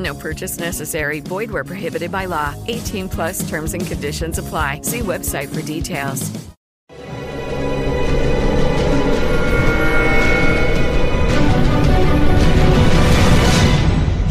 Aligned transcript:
No 0.00 0.14
purchase 0.14 0.58
necessary. 0.58 1.20
Void 1.20 1.50
where 1.50 1.62
prohibited 1.62 2.10
by 2.10 2.24
law. 2.24 2.54
18 2.68 3.08
plus 3.10 3.48
terms 3.48 3.74
and 3.74 3.86
conditions 3.86 4.38
apply. 4.38 4.80
See 4.82 5.00
website 5.00 5.54
for 5.54 5.62
details. 5.62 6.30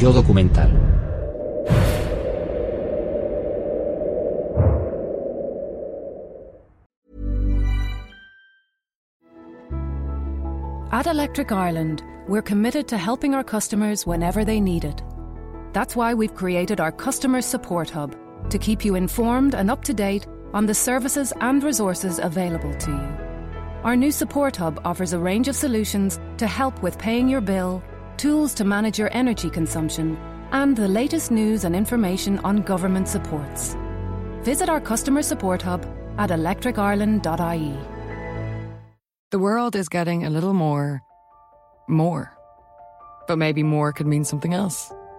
Yo 0.02 0.11
documental. 0.11 0.72
At 10.92 11.06
Electric 11.06 11.52
Ireland, 11.52 12.02
we're 12.28 12.42
committed 12.42 12.88
to 12.88 12.98
helping 12.98 13.36
our 13.36 13.44
customers 13.44 14.08
whenever 14.08 14.44
they 14.44 14.59
need 14.59 14.83
it. 14.86 15.04
That's 15.73 15.95
why 15.95 16.14
we've 16.14 16.34
created 16.34 16.80
our 16.80 16.92
Customer 16.92 17.42
Support 17.42 17.89
Hub 17.92 18.16
to 18.50 18.58
keep 18.58 18.84
you 18.84 18.95
informed 18.95 19.53
and 19.53 19.70
up 19.70 19.84
to 19.84 19.94
date 19.94 20.26
on 20.53 20.66
the 20.66 20.73
services 20.73 21.31
and 21.42 21.64
resources 21.64 22.20
available 22.20 22.73
to 22.73 22.92
you. 22.92 23.30
Our 23.84 23.95
new 23.95 24.11
Support 24.11 24.56
Hub 24.58 24.81
offers 24.84 25.14
a 25.14 25.20
range 25.20 25.48
of 25.48 25.56
solutions 25.56 26.20
to 26.38 26.48
help 26.48 26.81
with 26.81 26.98
paying 26.98 27.30
your 27.30 27.42
bill, 27.42 27.84
tools 28.17 28.53
to 28.56 28.66
manage 28.66 28.98
your 28.98 29.09
energy 29.14 29.50
consumption, 29.50 30.17
and 30.52 30.76
the 30.76 30.88
latest 30.88 31.30
news 31.30 31.64
and 31.64 31.76
information 31.76 32.39
on 32.39 32.64
government 32.64 33.08
supports. 33.08 33.78
Visit 34.42 34.70
our 34.70 34.81
Customer 34.81 35.22
Support 35.22 35.61
Hub 35.61 35.86
at 36.17 36.31
electricireland.ie. 36.31 37.78
The 39.31 39.39
world 39.39 39.76
is 39.76 39.88
getting 39.88 40.26
a 40.26 40.30
little 40.31 40.54
more. 40.54 41.04
more. 41.88 42.36
But 43.28 43.38
maybe 43.38 43.61
more 43.61 43.94
could 43.94 44.08
mean 44.08 44.26
something 44.26 44.56
else. 44.56 44.92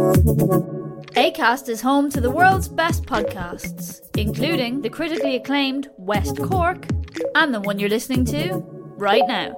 ACAST 0.00 1.68
is 1.68 1.82
home 1.82 2.08
to 2.10 2.20
the 2.20 2.30
world's 2.30 2.68
best 2.68 3.04
podcasts, 3.04 4.00
including 4.16 4.80
the 4.80 4.88
critically 4.88 5.36
acclaimed 5.36 5.90
West 5.98 6.38
Cork 6.42 6.86
and 7.34 7.52
the 7.52 7.60
one 7.60 7.78
you're 7.78 7.90
listening 7.90 8.24
to 8.26 8.64
right 8.96 9.22
now. 9.28 9.54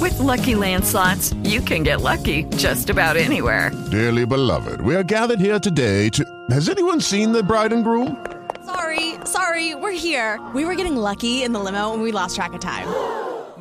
With 0.00 0.18
Lucky 0.18 0.54
Land 0.54 0.84
slots, 0.84 1.32
you 1.44 1.62
can 1.62 1.82
get 1.82 2.02
lucky 2.02 2.44
just 2.56 2.90
about 2.90 3.16
anywhere. 3.16 3.70
Dearly 3.90 4.26
beloved, 4.26 4.82
we 4.82 4.94
are 4.94 5.04
gathered 5.04 5.40
here 5.40 5.58
today 5.58 6.10
to. 6.10 6.24
Has 6.50 6.68
anyone 6.68 7.00
seen 7.00 7.32
the 7.32 7.42
bride 7.42 7.72
and 7.72 7.84
groom? 7.84 8.26
Sorry, 8.66 9.14
sorry, 9.24 9.74
we're 9.74 9.92
here. 9.92 10.38
We 10.54 10.66
were 10.66 10.74
getting 10.74 10.96
lucky 10.96 11.42
in 11.42 11.52
the 11.52 11.60
limo 11.60 11.94
and 11.94 12.02
we 12.02 12.12
lost 12.12 12.36
track 12.36 12.52
of 12.52 12.60
time. 12.60 13.31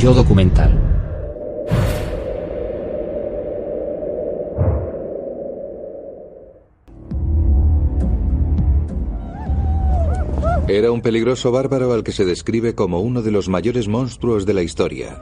Yo 0.00 0.14
documental. 0.14 0.80
Era 10.68 10.90
un 10.90 11.02
peligroso 11.02 11.52
bárbaro 11.52 11.92
al 11.92 12.02
que 12.02 12.12
se 12.12 12.24
describe 12.24 12.74
como 12.74 13.00
uno 13.00 13.20
de 13.20 13.30
los 13.30 13.50
mayores 13.50 13.88
monstruos 13.88 14.46
de 14.46 14.54
la 14.54 14.62
historia. 14.62 15.20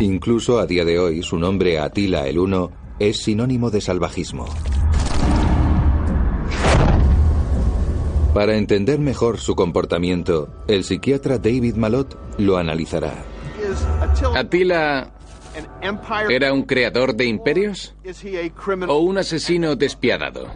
Incluso 0.00 0.58
a 0.58 0.66
día 0.66 0.84
de 0.84 0.98
hoy 0.98 1.22
su 1.22 1.38
nombre 1.38 1.78
Atila 1.78 2.26
el 2.26 2.40
Uno 2.40 2.72
es 2.98 3.18
sinónimo 3.22 3.70
de 3.70 3.82
salvajismo. 3.82 4.46
Para 8.34 8.56
entender 8.56 8.98
mejor 8.98 9.38
su 9.38 9.54
comportamiento, 9.54 10.48
el 10.66 10.82
psiquiatra 10.82 11.38
David 11.38 11.76
Malott 11.76 12.25
lo 12.38 12.56
analizará. 12.56 13.14
¿Atila 14.34 15.10
era 16.28 16.52
un 16.52 16.62
creador 16.62 17.14
de 17.14 17.26
imperios? 17.26 17.94
¿O 18.88 18.98
un 18.98 19.18
asesino 19.18 19.76
despiadado? 19.76 20.48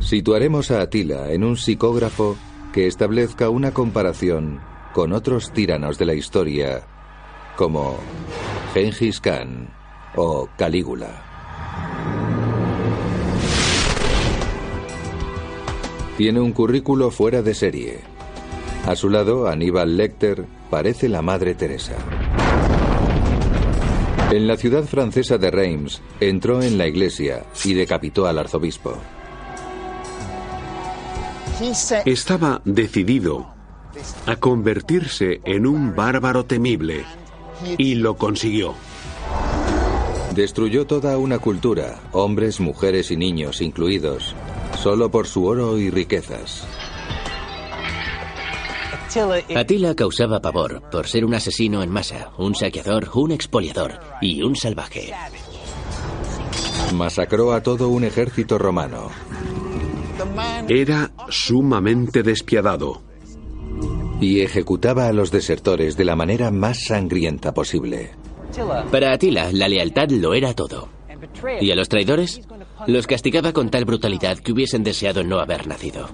Situaremos 0.00 0.70
a 0.70 0.82
Atila 0.82 1.30
en 1.32 1.44
un 1.44 1.56
psicógrafo 1.56 2.36
que 2.72 2.86
establezca 2.86 3.50
una 3.50 3.72
comparación 3.72 4.60
con 4.94 5.12
otros 5.12 5.52
tiranos 5.52 5.98
de 5.98 6.06
la 6.06 6.14
historia, 6.14 6.82
como 7.56 7.98
Gengis 8.74 9.20
Khan 9.20 9.68
o 10.16 10.48
Calígula. 10.56 11.22
Tiene 16.16 16.40
un 16.40 16.52
currículo 16.52 17.10
fuera 17.10 17.40
de 17.42 17.54
serie. 17.54 18.19
A 18.86 18.96
su 18.96 19.08
lado, 19.08 19.48
Aníbal 19.48 19.96
Lecter 19.96 20.46
parece 20.70 21.08
la 21.08 21.22
Madre 21.22 21.54
Teresa. 21.54 21.94
En 24.30 24.46
la 24.46 24.56
ciudad 24.56 24.84
francesa 24.84 25.38
de 25.38 25.50
Reims, 25.50 26.00
entró 26.20 26.62
en 26.62 26.78
la 26.78 26.86
iglesia 26.86 27.44
y 27.64 27.74
decapitó 27.74 28.26
al 28.26 28.38
arzobispo. 28.38 28.96
Estaba 32.06 32.62
decidido 32.64 33.52
a 34.26 34.36
convertirse 34.36 35.40
en 35.44 35.66
un 35.66 35.94
bárbaro 35.94 36.44
temible 36.44 37.04
y 37.76 37.96
lo 37.96 38.16
consiguió. 38.16 38.74
Destruyó 40.34 40.86
toda 40.86 41.18
una 41.18 41.38
cultura, 41.38 42.00
hombres, 42.12 42.60
mujeres 42.60 43.10
y 43.10 43.16
niños 43.16 43.60
incluidos, 43.60 44.34
solo 44.78 45.10
por 45.10 45.26
su 45.26 45.44
oro 45.44 45.76
y 45.76 45.90
riquezas. 45.90 46.66
Atila 49.56 49.94
causaba 49.96 50.40
pavor 50.40 50.82
por 50.90 51.08
ser 51.08 51.24
un 51.24 51.34
asesino 51.34 51.82
en 51.82 51.90
masa, 51.90 52.30
un 52.38 52.54
saqueador, 52.54 53.10
un 53.14 53.32
expoliador 53.32 53.98
y 54.20 54.42
un 54.42 54.54
salvaje. 54.54 55.12
Masacró 56.94 57.52
a 57.52 57.62
todo 57.62 57.88
un 57.88 58.04
ejército 58.04 58.56
romano. 58.58 59.10
Era 60.68 61.10
sumamente 61.28 62.22
despiadado. 62.22 63.02
Y 64.20 64.42
ejecutaba 64.42 65.08
a 65.08 65.12
los 65.12 65.30
desertores 65.32 65.96
de 65.96 66.04
la 66.04 66.14
manera 66.14 66.50
más 66.50 66.84
sangrienta 66.84 67.52
posible. 67.52 68.12
Para 68.92 69.12
Atila, 69.12 69.50
la 69.52 69.68
lealtad 69.68 70.10
lo 70.10 70.34
era 70.34 70.54
todo. 70.54 70.88
¿Y 71.60 71.70
a 71.70 71.74
los 71.74 71.88
traidores? 71.88 72.40
Los 72.86 73.06
castigaba 73.06 73.52
con 73.52 73.70
tal 73.70 73.84
brutalidad 73.84 74.38
que 74.38 74.52
hubiesen 74.52 74.84
deseado 74.84 75.24
no 75.24 75.40
haber 75.40 75.66
nacido. 75.66 76.08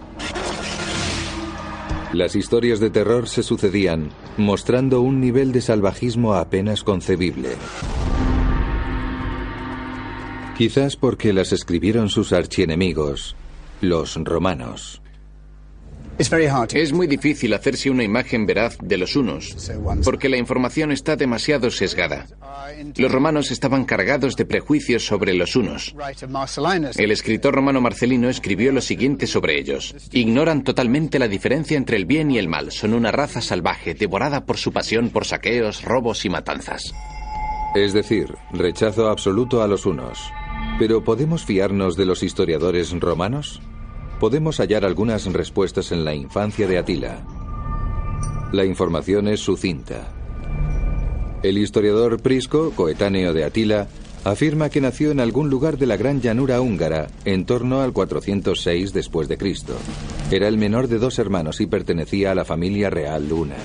Las 2.16 2.34
historias 2.34 2.80
de 2.80 2.88
terror 2.88 3.28
se 3.28 3.42
sucedían, 3.42 4.08
mostrando 4.38 5.02
un 5.02 5.20
nivel 5.20 5.52
de 5.52 5.60
salvajismo 5.60 6.32
apenas 6.32 6.82
concebible. 6.82 7.50
Quizás 10.56 10.96
porque 10.96 11.34
las 11.34 11.52
escribieron 11.52 12.08
sus 12.08 12.32
archienemigos, 12.32 13.36
los 13.82 14.14
romanos. 14.16 15.02
Es 16.18 16.92
muy 16.92 17.06
difícil 17.06 17.52
hacerse 17.52 17.90
una 17.90 18.02
imagen 18.02 18.46
veraz 18.46 18.78
de 18.80 18.96
los 18.96 19.16
unos, 19.16 19.54
porque 20.02 20.28
la 20.28 20.38
información 20.38 20.90
está 20.90 21.14
demasiado 21.14 21.70
sesgada. 21.70 22.26
Los 22.96 23.12
romanos 23.12 23.50
estaban 23.50 23.84
cargados 23.84 24.34
de 24.36 24.46
prejuicios 24.46 25.04
sobre 25.04 25.34
los 25.34 25.56
unos. 25.56 25.94
El 26.96 27.10
escritor 27.10 27.54
romano 27.54 27.80
Marcelino 27.80 28.30
escribió 28.30 28.72
lo 28.72 28.80
siguiente 28.80 29.26
sobre 29.26 29.58
ellos. 29.58 29.94
Ignoran 30.12 30.64
totalmente 30.64 31.18
la 31.18 31.28
diferencia 31.28 31.76
entre 31.76 31.96
el 31.96 32.06
bien 32.06 32.30
y 32.30 32.38
el 32.38 32.48
mal. 32.48 32.72
Son 32.72 32.94
una 32.94 33.12
raza 33.12 33.42
salvaje, 33.42 33.94
devorada 33.94 34.46
por 34.46 34.56
su 34.56 34.72
pasión 34.72 35.10
por 35.10 35.26
saqueos, 35.26 35.82
robos 35.82 36.24
y 36.24 36.30
matanzas. 36.30 36.94
Es 37.74 37.92
decir, 37.92 38.34
rechazo 38.52 39.08
absoluto 39.08 39.62
a 39.62 39.68
los 39.68 39.84
unos. 39.84 40.18
Pero 40.78 41.04
¿podemos 41.04 41.44
fiarnos 41.44 41.96
de 41.96 42.06
los 42.06 42.22
historiadores 42.22 42.90
romanos? 42.98 43.60
Podemos 44.18 44.58
hallar 44.58 44.84
algunas 44.84 45.26
respuestas 45.32 45.92
en 45.92 46.04
la 46.04 46.14
infancia 46.14 46.66
de 46.66 46.78
Atila. 46.78 47.24
La 48.52 48.64
información 48.64 49.28
es 49.28 49.40
sucinta. 49.40 50.08
El 51.42 51.58
historiador 51.58 52.20
Prisco, 52.20 52.72
coetáneo 52.74 53.32
de 53.32 53.44
Atila, 53.44 53.88
afirma 54.24 54.70
que 54.70 54.80
nació 54.80 55.10
en 55.10 55.20
algún 55.20 55.50
lugar 55.50 55.78
de 55.78 55.86
la 55.86 55.96
gran 55.96 56.20
llanura 56.20 56.60
húngara 56.60 57.08
en 57.24 57.44
torno 57.44 57.82
al 57.82 57.92
406 57.92 58.92
después 58.92 59.28
de 59.28 59.38
Cristo. 59.38 59.76
Era 60.30 60.48
el 60.48 60.58
menor 60.58 60.88
de 60.88 60.98
dos 60.98 61.18
hermanos 61.18 61.60
y 61.60 61.66
pertenecía 61.66 62.32
a 62.32 62.34
la 62.34 62.44
familia 62.44 62.90
real 62.90 63.28
Luna. 63.28 63.56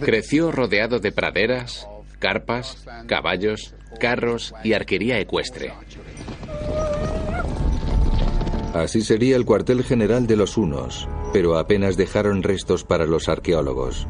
Creció 0.00 0.50
rodeado 0.50 0.98
de 0.98 1.12
praderas, 1.12 1.86
carpas, 2.18 2.86
caballos, 3.06 3.74
carros 4.00 4.54
y 4.64 4.72
arquería 4.72 5.18
ecuestre. 5.18 5.72
Así 8.74 9.02
sería 9.02 9.36
el 9.36 9.44
cuartel 9.46 9.84
general 9.84 10.26
de 10.26 10.36
los 10.36 10.56
hunos, 10.56 11.08
pero 11.32 11.56
apenas 11.56 11.96
dejaron 11.96 12.42
restos 12.42 12.84
para 12.84 13.06
los 13.06 13.28
arqueólogos. 13.28 14.06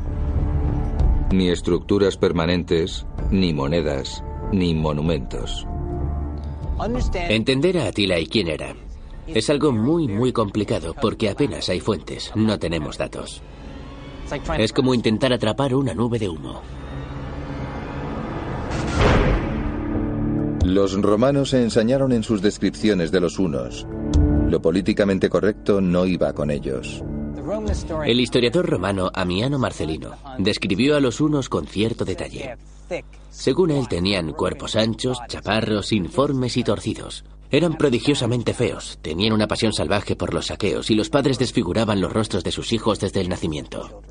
Ni 1.32 1.50
estructuras 1.50 2.16
permanentes, 2.16 3.06
ni 3.30 3.52
monedas, 3.52 4.24
ni 4.52 4.74
monumentos. 4.74 5.66
Entender 7.28 7.78
a 7.78 7.88
Atila 7.88 8.18
y 8.18 8.26
quién 8.26 8.48
era 8.48 8.74
es 9.26 9.48
algo 9.50 9.72
muy, 9.72 10.08
muy 10.08 10.32
complicado 10.32 10.94
porque 11.00 11.30
apenas 11.30 11.68
hay 11.68 11.80
fuentes, 11.80 12.32
no 12.34 12.58
tenemos 12.58 12.98
datos. 12.98 13.42
Es 14.58 14.72
como 14.72 14.94
intentar 14.94 15.32
atrapar 15.32 15.74
una 15.74 15.94
nube 15.94 16.18
de 16.18 16.28
humo. 16.28 16.62
Los 20.64 21.00
romanos 21.00 21.50
se 21.50 21.62
ensañaron 21.62 22.12
en 22.12 22.22
sus 22.22 22.40
descripciones 22.40 23.10
de 23.12 23.20
los 23.20 23.38
hunos. 23.38 23.86
Lo 24.54 24.62
políticamente 24.62 25.28
correcto 25.28 25.80
no 25.80 26.06
iba 26.06 26.32
con 26.32 26.48
ellos. 26.48 27.02
El 28.06 28.20
historiador 28.20 28.64
romano 28.64 29.10
Amiano 29.12 29.58
Marcelino 29.58 30.12
describió 30.38 30.94
a 30.94 31.00
los 31.00 31.20
unos 31.20 31.48
con 31.48 31.66
cierto 31.66 32.04
detalle. 32.04 32.56
Según 33.30 33.72
él, 33.72 33.88
tenían 33.88 34.32
cuerpos 34.32 34.76
anchos, 34.76 35.18
chaparros, 35.26 35.90
informes 35.90 36.56
y 36.56 36.62
torcidos. 36.62 37.24
Eran 37.50 37.76
prodigiosamente 37.76 38.54
feos, 38.54 39.00
tenían 39.02 39.32
una 39.32 39.48
pasión 39.48 39.72
salvaje 39.72 40.14
por 40.14 40.32
los 40.32 40.46
saqueos 40.46 40.88
y 40.88 40.94
los 40.94 41.10
padres 41.10 41.36
desfiguraban 41.36 42.00
los 42.00 42.12
rostros 42.12 42.44
de 42.44 42.52
sus 42.52 42.72
hijos 42.72 43.00
desde 43.00 43.22
el 43.22 43.28
nacimiento. 43.28 44.02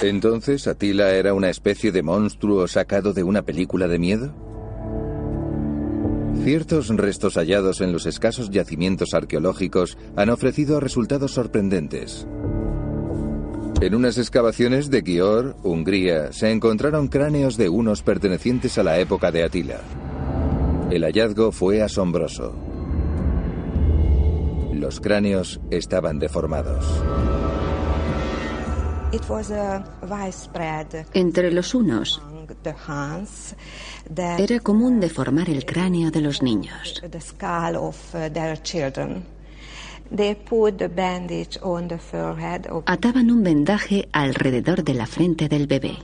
Entonces, 0.00 0.66
¿Atila 0.66 1.10
era 1.12 1.34
una 1.34 1.50
especie 1.50 1.92
de 1.92 2.02
monstruo 2.02 2.66
sacado 2.66 3.12
de 3.12 3.22
una 3.22 3.42
película 3.42 3.86
de 3.86 3.98
miedo? 3.98 4.34
Ciertos 6.44 6.88
restos 6.88 7.34
hallados 7.34 7.82
en 7.82 7.92
los 7.92 8.06
escasos 8.06 8.48
yacimientos 8.50 9.12
arqueológicos 9.12 9.98
han 10.16 10.30
ofrecido 10.30 10.80
resultados 10.80 11.32
sorprendentes. 11.32 12.26
En 13.82 13.94
unas 13.94 14.16
excavaciones 14.16 14.90
de 14.90 15.02
Győr, 15.02 15.54
Hungría, 15.62 16.32
se 16.32 16.50
encontraron 16.50 17.08
cráneos 17.08 17.58
de 17.58 17.68
unos 17.68 18.02
pertenecientes 18.02 18.78
a 18.78 18.82
la 18.82 18.98
época 18.98 19.30
de 19.30 19.44
Atila. 19.44 19.80
El 20.90 21.04
hallazgo 21.04 21.52
fue 21.52 21.82
asombroso. 21.82 22.54
Los 24.72 24.98
cráneos 24.98 25.60
estaban 25.70 26.18
deformados. 26.18 26.86
Entre 31.12 31.52
los 31.52 31.74
unos 31.74 32.22
era 34.38 34.60
común 34.60 35.00
deformar 35.00 35.48
el 35.50 35.64
cráneo 35.64 36.10
de 36.10 36.20
los 36.20 36.42
niños. 36.42 37.02
Ataban 42.86 43.30
un 43.30 43.42
vendaje 43.42 44.08
alrededor 44.12 44.82
de 44.82 44.94
la 44.94 45.06
frente 45.06 45.48
del 45.48 45.66
bebé. 45.66 45.98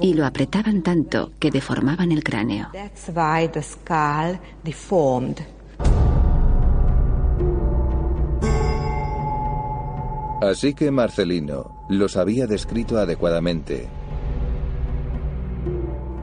Y 0.00 0.14
lo 0.14 0.26
apretaban 0.26 0.82
tanto 0.82 1.32
que 1.38 1.50
deformaban 1.50 2.12
el 2.12 2.22
cráneo. 2.22 2.68
Así 10.42 10.74
que 10.74 10.90
Marcelino 10.90 11.73
los 11.88 12.16
había 12.16 12.46
descrito 12.46 12.98
adecuadamente. 12.98 13.88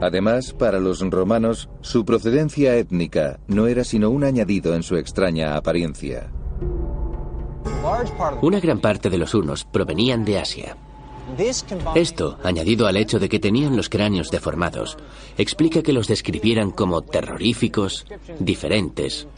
Además, 0.00 0.52
para 0.52 0.80
los 0.80 1.00
romanos, 1.00 1.68
su 1.80 2.04
procedencia 2.04 2.76
étnica 2.76 3.38
no 3.46 3.68
era 3.68 3.84
sino 3.84 4.10
un 4.10 4.24
añadido 4.24 4.74
en 4.74 4.82
su 4.82 4.96
extraña 4.96 5.56
apariencia. 5.56 6.28
Una 8.40 8.58
gran 8.58 8.80
parte 8.80 9.10
de 9.10 9.18
los 9.18 9.32
hunos 9.34 9.64
provenían 9.64 10.24
de 10.24 10.38
Asia. 10.38 10.76
Esto, 11.94 12.38
añadido 12.42 12.86
al 12.86 12.96
hecho 12.96 13.18
de 13.18 13.28
que 13.28 13.38
tenían 13.38 13.76
los 13.76 13.88
cráneos 13.88 14.30
deformados, 14.30 14.96
explica 15.38 15.82
que 15.82 15.92
los 15.92 16.08
describieran 16.08 16.72
como 16.72 17.02
terroríficos, 17.02 18.04
diferentes, 18.38 19.28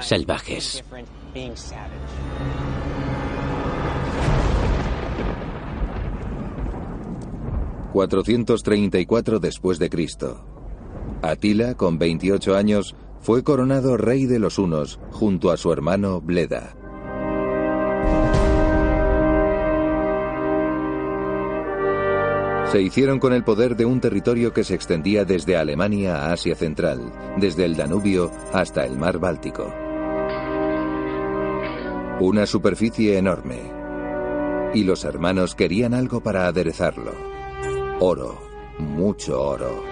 salvajes. 0.00 0.84
434 7.94 9.38
después 9.38 9.78
de 9.78 9.88
Cristo. 9.88 10.44
Atila, 11.22 11.74
con 11.74 11.96
28 11.96 12.56
años, 12.56 12.96
fue 13.20 13.44
coronado 13.44 13.96
rey 13.96 14.26
de 14.26 14.40
los 14.40 14.58
hunos 14.58 14.98
junto 15.12 15.52
a 15.52 15.56
su 15.56 15.72
hermano 15.72 16.20
Bleda. 16.20 16.74
Se 22.72 22.82
hicieron 22.82 23.20
con 23.20 23.32
el 23.32 23.44
poder 23.44 23.76
de 23.76 23.84
un 23.84 24.00
territorio 24.00 24.52
que 24.52 24.64
se 24.64 24.74
extendía 24.74 25.24
desde 25.24 25.56
Alemania 25.56 26.16
a 26.16 26.32
Asia 26.32 26.56
Central, 26.56 27.12
desde 27.36 27.64
el 27.64 27.76
Danubio 27.76 28.32
hasta 28.52 28.84
el 28.84 28.98
mar 28.98 29.20
Báltico. 29.20 29.72
Una 32.18 32.44
superficie 32.44 33.18
enorme. 33.18 33.60
Y 34.74 34.82
los 34.82 35.04
hermanos 35.04 35.54
querían 35.54 35.94
algo 35.94 36.20
para 36.20 36.48
aderezarlo. 36.48 37.33
Oro, 38.06 38.38
mucho 38.80 39.40
oro. 39.40 39.82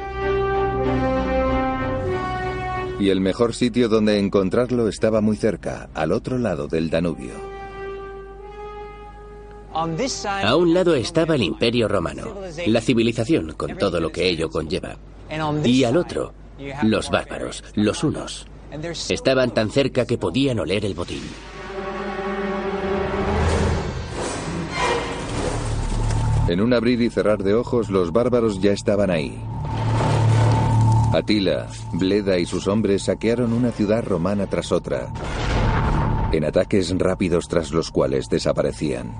Y 3.00 3.08
el 3.08 3.22
mejor 3.22 3.54
sitio 3.54 3.88
donde 3.88 4.18
encontrarlo 4.18 4.86
estaba 4.86 5.22
muy 5.22 5.34
cerca, 5.34 5.88
al 5.94 6.12
otro 6.12 6.36
lado 6.36 6.68
del 6.68 6.90
Danubio. 6.90 7.32
A 9.72 10.56
un 10.56 10.74
lado 10.74 10.94
estaba 10.94 11.36
el 11.36 11.42
Imperio 11.42 11.88
Romano, 11.88 12.36
la 12.66 12.82
civilización 12.82 13.54
con 13.54 13.78
todo 13.78 13.98
lo 13.98 14.12
que 14.12 14.28
ello 14.28 14.50
conlleva. 14.50 14.98
Y 15.64 15.84
al 15.84 15.96
otro, 15.96 16.34
los 16.82 17.08
bárbaros, 17.08 17.64
los 17.76 18.04
hunos. 18.04 18.46
Estaban 19.08 19.54
tan 19.54 19.70
cerca 19.70 20.04
que 20.04 20.18
podían 20.18 20.60
oler 20.60 20.84
el 20.84 20.92
botín. 20.92 21.22
En 26.48 26.60
un 26.60 26.72
abrir 26.72 27.00
y 27.00 27.10
cerrar 27.10 27.42
de 27.42 27.54
ojos, 27.54 27.88
los 27.88 28.12
bárbaros 28.12 28.60
ya 28.60 28.72
estaban 28.72 29.10
ahí. 29.10 29.40
Atila, 31.12 31.68
Bleda 31.92 32.38
y 32.38 32.46
sus 32.46 32.66
hombres 32.66 33.04
saquearon 33.04 33.52
una 33.52 33.70
ciudad 33.70 34.02
romana 34.02 34.46
tras 34.46 34.72
otra, 34.72 35.12
en 36.32 36.44
ataques 36.44 36.92
rápidos 36.98 37.48
tras 37.48 37.70
los 37.70 37.90
cuales 37.90 38.28
desaparecían. 38.28 39.12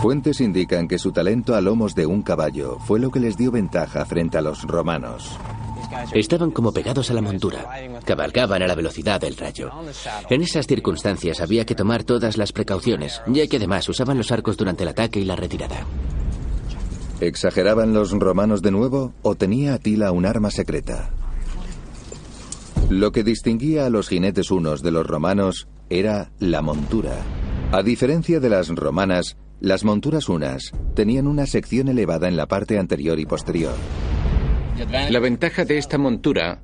Fuentes 0.00 0.40
indican 0.40 0.88
que 0.88 0.98
su 0.98 1.12
talento 1.12 1.54
a 1.54 1.60
lomos 1.60 1.94
de 1.94 2.06
un 2.06 2.22
caballo 2.22 2.78
fue 2.78 2.98
lo 2.98 3.10
que 3.10 3.20
les 3.20 3.36
dio 3.36 3.50
ventaja 3.50 4.06
frente 4.06 4.38
a 4.38 4.40
los 4.40 4.62
romanos. 4.62 5.38
Estaban 6.14 6.50
como 6.50 6.72
pegados 6.72 7.10
a 7.10 7.14
la 7.14 7.22
montura, 7.22 7.68
cabalgaban 8.04 8.62
a 8.62 8.66
la 8.66 8.74
velocidad 8.74 9.20
del 9.20 9.36
rayo. 9.36 9.70
En 10.28 10.42
esas 10.42 10.66
circunstancias 10.66 11.40
había 11.40 11.64
que 11.64 11.74
tomar 11.74 12.04
todas 12.04 12.36
las 12.36 12.52
precauciones, 12.52 13.22
ya 13.26 13.46
que 13.46 13.56
además 13.56 13.88
usaban 13.88 14.18
los 14.18 14.30
arcos 14.32 14.56
durante 14.56 14.84
el 14.84 14.90
ataque 14.90 15.20
y 15.20 15.24
la 15.24 15.36
retirada. 15.36 15.86
¿Exageraban 17.20 17.92
los 17.92 18.12
romanos 18.12 18.62
de 18.62 18.70
nuevo 18.70 19.12
o 19.22 19.34
tenía 19.34 19.74
Atila 19.74 20.10
un 20.10 20.24
arma 20.24 20.50
secreta? 20.50 21.10
Lo 22.88 23.12
que 23.12 23.22
distinguía 23.22 23.86
a 23.86 23.90
los 23.90 24.08
jinetes 24.08 24.50
unos 24.50 24.82
de 24.82 24.90
los 24.90 25.06
romanos 25.06 25.68
era 25.90 26.32
la 26.38 26.62
montura. 26.62 27.18
A 27.72 27.82
diferencia 27.82 28.40
de 28.40 28.48
las 28.48 28.68
romanas, 28.68 29.36
las 29.60 29.84
monturas 29.84 30.28
unas 30.28 30.72
tenían 30.94 31.26
una 31.26 31.46
sección 31.46 31.88
elevada 31.88 32.26
en 32.26 32.36
la 32.36 32.46
parte 32.46 32.78
anterior 32.78 33.20
y 33.20 33.26
posterior. 33.26 33.74
La 35.10 35.20
ventaja 35.20 35.64
de 35.64 35.78
esta 35.78 35.98
montura 35.98 36.60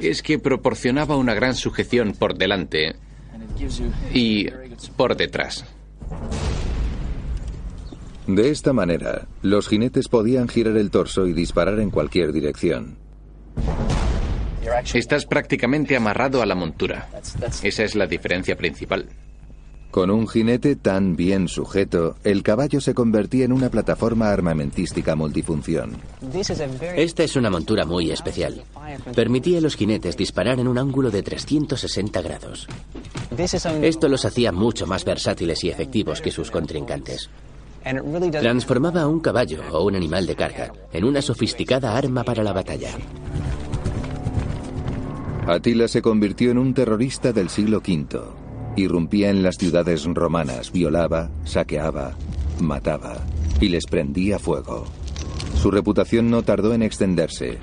es 0.00 0.22
que 0.22 0.38
proporcionaba 0.38 1.16
una 1.16 1.34
gran 1.34 1.54
sujeción 1.54 2.12
por 2.12 2.36
delante 2.36 2.96
y 4.12 4.48
por 4.96 5.16
detrás. 5.16 5.64
De 8.26 8.50
esta 8.50 8.72
manera, 8.72 9.26
los 9.42 9.68
jinetes 9.68 10.08
podían 10.08 10.48
girar 10.48 10.76
el 10.78 10.90
torso 10.90 11.26
y 11.26 11.34
disparar 11.34 11.78
en 11.80 11.90
cualquier 11.90 12.32
dirección. 12.32 12.96
Estás 14.94 15.26
prácticamente 15.26 15.94
amarrado 15.94 16.40
a 16.40 16.46
la 16.46 16.54
montura. 16.54 17.08
Esa 17.62 17.84
es 17.84 17.94
la 17.94 18.06
diferencia 18.06 18.56
principal. 18.56 19.06
Con 19.94 20.10
un 20.10 20.26
jinete 20.26 20.74
tan 20.74 21.14
bien 21.14 21.46
sujeto, 21.46 22.16
el 22.24 22.42
caballo 22.42 22.80
se 22.80 22.94
convertía 22.94 23.44
en 23.44 23.52
una 23.52 23.68
plataforma 23.68 24.32
armamentística 24.32 25.14
multifunción. 25.14 25.92
Esta 26.96 27.22
es 27.22 27.36
una 27.36 27.48
montura 27.48 27.84
muy 27.84 28.10
especial. 28.10 28.64
Permitía 29.14 29.58
a 29.58 29.60
los 29.60 29.76
jinetes 29.76 30.16
disparar 30.16 30.58
en 30.58 30.66
un 30.66 30.78
ángulo 30.78 31.12
de 31.12 31.22
360 31.22 32.22
grados. 32.22 32.66
Esto 33.82 34.08
los 34.08 34.24
hacía 34.24 34.50
mucho 34.50 34.84
más 34.88 35.04
versátiles 35.04 35.62
y 35.62 35.68
efectivos 35.68 36.20
que 36.20 36.32
sus 36.32 36.50
contrincantes. 36.50 37.30
Transformaba 38.32 39.02
a 39.02 39.06
un 39.06 39.20
caballo 39.20 39.62
o 39.70 39.84
un 39.84 39.94
animal 39.94 40.26
de 40.26 40.34
carga 40.34 40.72
en 40.92 41.04
una 41.04 41.22
sofisticada 41.22 41.96
arma 41.96 42.24
para 42.24 42.42
la 42.42 42.52
batalla. 42.52 42.90
Atila 45.46 45.86
se 45.86 46.02
convirtió 46.02 46.50
en 46.50 46.58
un 46.58 46.74
terrorista 46.74 47.32
del 47.32 47.48
siglo 47.48 47.78
V. 47.78 48.43
Irrumpía 48.76 49.30
en 49.30 49.42
las 49.44 49.56
ciudades 49.56 50.04
romanas, 50.04 50.72
violaba, 50.72 51.30
saqueaba, 51.44 52.16
mataba 52.60 53.18
y 53.60 53.68
les 53.68 53.86
prendía 53.86 54.40
fuego. 54.40 54.84
Su 55.54 55.70
reputación 55.70 56.28
no 56.28 56.42
tardó 56.42 56.74
en 56.74 56.82
extenderse. 56.82 57.58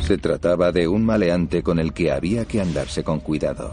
Se 0.00 0.18
trataba 0.18 0.72
de 0.72 0.88
un 0.88 1.04
maleante 1.04 1.62
con 1.62 1.78
el 1.78 1.92
que 1.92 2.10
había 2.10 2.44
que 2.44 2.60
andarse 2.60 3.04
con 3.04 3.20
cuidado. 3.20 3.72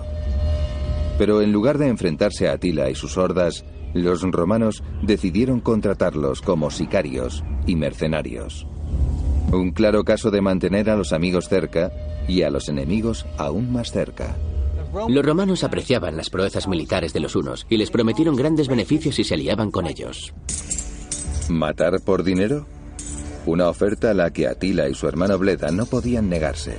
Pero 1.17 1.41
en 1.41 1.51
lugar 1.51 1.77
de 1.79 1.87
enfrentarse 1.87 2.47
a 2.47 2.53
Atila 2.53 2.89
y 2.89 2.95
sus 2.95 3.17
hordas, 3.17 3.65
los 3.93 4.21
romanos 4.21 4.83
decidieron 5.01 5.59
contratarlos 5.59 6.41
como 6.41 6.69
sicarios 6.69 7.43
y 7.65 7.75
mercenarios. 7.75 8.67
Un 9.51 9.71
claro 9.71 10.03
caso 10.03 10.29
de 10.29 10.41
mantener 10.41 10.89
a 10.89 10.97
los 10.97 11.13
amigos 11.13 11.47
cerca 11.47 11.91
y 12.27 12.43
a 12.43 12.49
los 12.49 12.69
enemigos 12.69 13.25
aún 13.37 13.71
más 13.71 13.91
cerca. 13.91 14.35
Los 15.07 15.25
romanos 15.25 15.63
apreciaban 15.63 16.17
las 16.17 16.29
proezas 16.29 16.67
militares 16.67 17.13
de 17.13 17.19
los 17.19 17.35
hunos 17.35 17.65
y 17.69 17.77
les 17.77 17.91
prometieron 17.91 18.35
grandes 18.35 18.67
beneficios 18.67 19.15
si 19.15 19.23
se 19.23 19.33
aliaban 19.33 19.71
con 19.71 19.87
ellos. 19.87 20.33
¿Matar 21.49 22.01
por 22.01 22.23
dinero? 22.23 22.65
Una 23.45 23.69
oferta 23.69 24.11
a 24.11 24.13
la 24.13 24.31
que 24.31 24.47
Atila 24.47 24.89
y 24.89 24.95
su 24.95 25.07
hermano 25.07 25.37
Bleda 25.37 25.69
no 25.69 25.85
podían 25.85 26.29
negarse. 26.29 26.77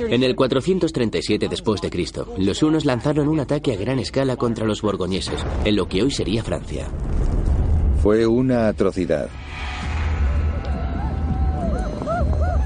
En 0.00 0.22
el 0.22 0.34
437 0.34 1.48
después 1.48 1.80
de 1.80 1.90
Cristo, 1.90 2.34
los 2.38 2.62
hunos 2.62 2.84
lanzaron 2.84 3.28
un 3.28 3.40
ataque 3.40 3.72
a 3.72 3.76
gran 3.76 3.98
escala 3.98 4.36
contra 4.36 4.66
los 4.66 4.82
borgoñeses, 4.82 5.44
en 5.64 5.76
lo 5.76 5.88
que 5.88 6.02
hoy 6.02 6.10
sería 6.10 6.42
Francia. 6.42 6.88
Fue 8.02 8.26
una 8.26 8.68
atrocidad. 8.68 9.28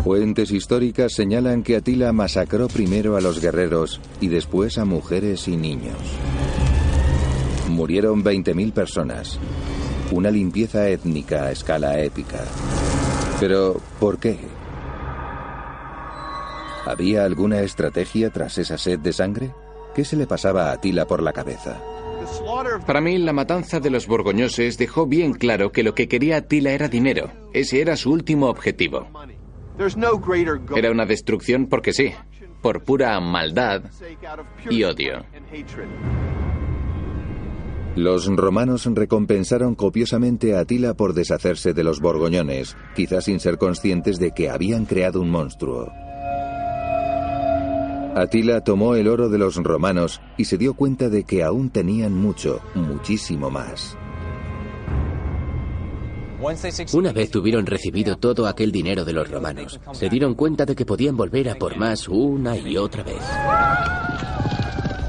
Fuentes 0.05 0.51
históricas 0.51 1.13
señalan 1.13 1.63
que 1.63 1.77
Atila 1.77 2.13
masacró 2.13 2.69
primero 2.69 3.17
a 3.17 3.21
los 3.21 3.39
guerreros 3.39 4.01
y 4.21 4.29
después 4.29 4.79
a 4.79 4.87
mujeres 4.87 5.47
y 5.47 5.57
niños. 5.57 5.99
Murieron 7.69 8.25
20.000 8.25 8.73
personas. 8.73 9.39
Una 10.11 10.31
limpieza 10.31 10.89
étnica 10.89 11.45
a 11.45 11.53
escala 11.53 12.01
épica. 12.01 12.39
Pero, 13.39 13.81
¿por 14.01 14.19
qué? 14.19 14.39
¿Había 16.87 17.25
alguna 17.25 17.61
estrategia 17.61 18.31
tras 18.31 18.57
esa 18.57 18.79
sed 18.79 18.99
de 19.01 19.13
sangre? 19.13 19.55
¿Qué 19.95 20.05
se 20.05 20.17
le 20.17 20.27
pasaba 20.27 20.71
a 20.71 20.73
Atila 20.73 21.07
por 21.07 21.23
la 21.23 21.33
cabeza? 21.35 21.79
Para 22.87 23.01
mí, 23.01 23.19
la 23.19 23.33
matanza 23.33 23.81
de 23.81 23.91
los 23.91 24.07
borgoñoses 24.07 24.79
dejó 24.79 25.07
bien 25.07 25.35
claro 25.35 25.73
que 25.73 25.83
lo 25.83 25.95
que 25.95 26.09
quería 26.09 26.39
Atila 26.39 26.73
era 26.73 26.89
dinero. 26.89 27.31
Ese 27.53 27.81
era 27.81 27.97
su 27.97 28.11
último 28.13 28.49
objetivo. 28.49 29.09
Era 30.77 30.91
una 30.91 31.07
destrucción 31.07 31.67
porque 31.67 31.93
sí, 31.93 32.13
por 32.61 32.85
pura 32.85 33.19
maldad 33.21 33.83
y 34.69 34.85
odio. 34.85 35.25
Los 37.97 38.27
romanos 38.27 38.87
recompensaron 38.87 39.75
copiosamente 39.75 40.55
a 40.55 40.61
Atila 40.61 40.95
por 40.95 41.13
deshacerse 41.13 41.75
de 41.75 41.83
los 41.83 42.01
borgoñones, 42.01 42.77
quizás 42.95 43.25
sin 43.25 43.41
ser 43.41 43.59
conscientes 43.59 44.19
de 44.19 44.31
que 44.31 44.49
habían 44.49 44.85
creado 44.87 45.21
un 45.21 45.31
monstruo. 45.31 45.91
Atila 48.15 48.63
tomó 48.63 48.95
el 48.95 49.09
oro 49.09 49.29
de 49.29 49.39
los 49.39 49.57
romanos 49.57 50.21
y 50.37 50.45
se 50.45 50.59
dio 50.59 50.75
cuenta 50.75 51.09
de 51.09 51.25
que 51.25 51.43
aún 51.43 51.71
tenían 51.71 52.15
mucho, 52.15 52.61
muchísimo 52.75 53.51
más. 53.51 53.97
Una 56.93 57.13
vez 57.13 57.31
tuvieron 57.31 57.67
recibido 57.67 58.17
todo 58.17 58.47
aquel 58.47 58.73
dinero 58.73 59.05
de 59.05 59.13
los 59.13 59.31
romanos, 59.31 59.79
se 59.93 60.09
dieron 60.09 60.35
cuenta 60.35 60.65
de 60.65 60.75
que 60.75 60.87
podían 60.87 61.17
volver 61.17 61.51
a 61.51 61.55
por 61.57 61.77
más 61.77 62.09
una 62.09 62.57
y 62.57 62.77
otra 62.77 63.03
vez. 63.03 63.23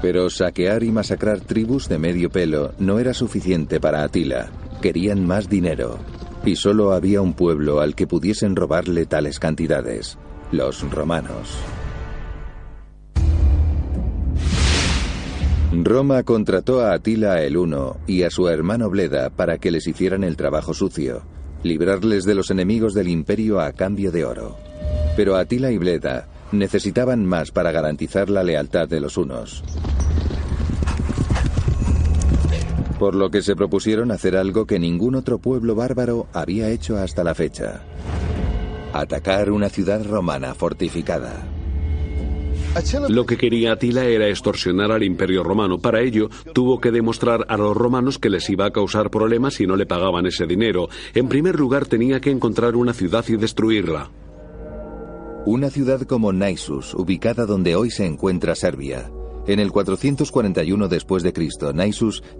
Pero 0.01 0.29
saquear 0.29 0.83
y 0.83 0.91
masacrar 0.91 1.41
tribus 1.41 1.87
de 1.87 1.99
medio 1.99 2.29
pelo 2.29 2.73
no 2.79 2.99
era 2.99 3.13
suficiente 3.13 3.79
para 3.79 4.03
Atila. 4.03 4.49
Querían 4.81 5.25
más 5.25 5.47
dinero. 5.47 5.99
Y 6.43 6.55
solo 6.55 6.91
había 6.91 7.21
un 7.21 7.33
pueblo 7.33 7.81
al 7.81 7.93
que 7.93 8.07
pudiesen 8.07 8.55
robarle 8.55 9.05
tales 9.05 9.37
cantidades. 9.37 10.17
Los 10.51 10.89
romanos. 10.89 11.55
Roma 15.73 16.23
contrató 16.23 16.81
a 16.81 16.93
Atila 16.93 17.41
el 17.43 17.55
Uno 17.55 17.95
y 18.05 18.23
a 18.23 18.29
su 18.29 18.49
hermano 18.49 18.89
Bleda 18.89 19.29
para 19.29 19.57
que 19.57 19.71
les 19.71 19.87
hicieran 19.87 20.25
el 20.25 20.35
trabajo 20.35 20.73
sucio, 20.73 21.23
librarles 21.63 22.25
de 22.25 22.35
los 22.35 22.51
enemigos 22.51 22.93
del 22.93 23.07
imperio 23.07 23.61
a 23.61 23.71
cambio 23.71 24.11
de 24.11 24.25
oro. 24.25 24.57
Pero 25.15 25.37
Atila 25.37 25.71
y 25.71 25.77
Bleda 25.77 26.27
necesitaban 26.51 27.25
más 27.25 27.51
para 27.51 27.71
garantizar 27.71 28.29
la 28.29 28.43
lealtad 28.43 28.89
de 28.89 28.99
los 28.99 29.15
unos. 29.15 29.63
Por 32.99 33.15
lo 33.15 33.31
que 33.31 33.41
se 33.41 33.55
propusieron 33.55 34.11
hacer 34.11 34.35
algo 34.35 34.65
que 34.65 34.77
ningún 34.77 35.15
otro 35.15 35.39
pueblo 35.39 35.73
bárbaro 35.73 36.27
había 36.33 36.69
hecho 36.69 36.97
hasta 36.97 37.23
la 37.23 37.33
fecha. 37.33 37.81
Atacar 38.91 39.49
una 39.49 39.69
ciudad 39.69 40.05
romana 40.05 40.53
fortificada. 40.53 41.60
Lo 43.09 43.25
que 43.25 43.37
quería 43.37 43.73
Atila 43.73 44.05
era 44.05 44.29
extorsionar 44.29 44.91
al 44.91 45.03
imperio 45.03 45.43
romano. 45.43 45.79
Para 45.79 46.01
ello, 46.01 46.29
tuvo 46.53 46.79
que 46.79 46.91
demostrar 46.91 47.45
a 47.49 47.57
los 47.57 47.75
romanos 47.75 48.17
que 48.17 48.29
les 48.29 48.49
iba 48.49 48.65
a 48.65 48.71
causar 48.71 49.09
problemas 49.09 49.55
si 49.55 49.67
no 49.67 49.75
le 49.75 49.85
pagaban 49.85 50.25
ese 50.25 50.47
dinero. 50.47 50.87
En 51.13 51.27
primer 51.27 51.59
lugar, 51.59 51.85
tenía 51.85 52.21
que 52.21 52.31
encontrar 52.31 52.75
una 52.75 52.93
ciudad 52.93 53.25
y 53.27 53.35
destruirla. 53.35 54.09
Una 55.45 55.69
ciudad 55.69 56.01
como 56.03 56.31
Naissus, 56.31 56.93
ubicada 56.93 57.45
donde 57.45 57.75
hoy 57.75 57.91
se 57.91 58.05
encuentra 58.05 58.55
Serbia. 58.55 59.11
En 59.47 59.59
el 59.59 59.71
441 59.71 60.87
después 60.87 61.23
de 61.23 61.33
Cristo, 61.33 61.73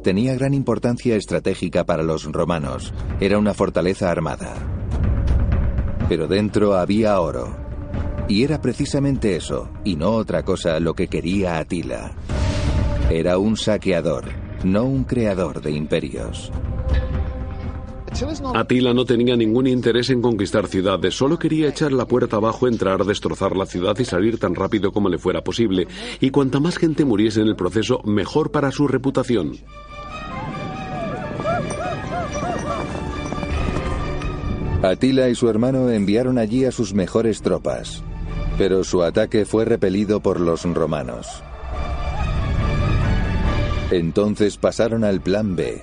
tenía 0.03 0.35
gran 0.35 0.53
importancia 0.53 1.15
estratégica 1.15 1.83
para 1.83 2.03
los 2.03 2.23
romanos. 2.25 2.93
Era 3.19 3.37
una 3.37 3.53
fortaleza 3.53 4.11
armada. 4.11 4.53
Pero 6.07 6.27
dentro 6.27 6.75
había 6.75 7.19
oro. 7.19 7.70
Y 8.31 8.45
era 8.45 8.61
precisamente 8.61 9.35
eso, 9.35 9.67
y 9.83 9.97
no 9.97 10.11
otra 10.11 10.43
cosa, 10.43 10.79
lo 10.79 10.93
que 10.93 11.09
quería 11.09 11.57
Atila. 11.57 12.13
Era 13.09 13.37
un 13.37 13.57
saqueador, 13.57 14.23
no 14.63 14.85
un 14.85 15.03
creador 15.03 15.61
de 15.61 15.71
imperios. 15.71 16.49
Atila 18.55 18.93
no 18.93 19.03
tenía 19.03 19.35
ningún 19.35 19.67
interés 19.67 20.11
en 20.11 20.21
conquistar 20.21 20.67
ciudades, 20.67 21.13
solo 21.13 21.37
quería 21.37 21.67
echar 21.67 21.91
la 21.91 22.05
puerta 22.05 22.37
abajo, 22.37 22.69
entrar, 22.69 23.03
destrozar 23.03 23.57
la 23.57 23.65
ciudad 23.65 23.99
y 23.99 24.05
salir 24.05 24.39
tan 24.39 24.55
rápido 24.55 24.93
como 24.93 25.09
le 25.09 25.17
fuera 25.17 25.43
posible. 25.43 25.89
Y 26.21 26.29
cuanta 26.29 26.61
más 26.61 26.77
gente 26.77 27.03
muriese 27.03 27.41
en 27.41 27.47
el 27.47 27.57
proceso, 27.57 28.01
mejor 28.05 28.49
para 28.49 28.71
su 28.71 28.87
reputación. 28.87 29.57
Atila 34.83 35.27
y 35.27 35.35
su 35.35 35.49
hermano 35.49 35.89
enviaron 35.89 36.37
allí 36.37 36.63
a 36.63 36.71
sus 36.71 36.93
mejores 36.93 37.41
tropas, 37.41 38.03
pero 38.61 38.83
su 38.83 39.01
ataque 39.01 39.43
fue 39.43 39.65
repelido 39.65 40.19
por 40.19 40.39
los 40.39 40.65
romanos. 40.65 41.41
Entonces 43.89 44.57
pasaron 44.57 45.03
al 45.03 45.19
plan 45.19 45.55
B. 45.55 45.81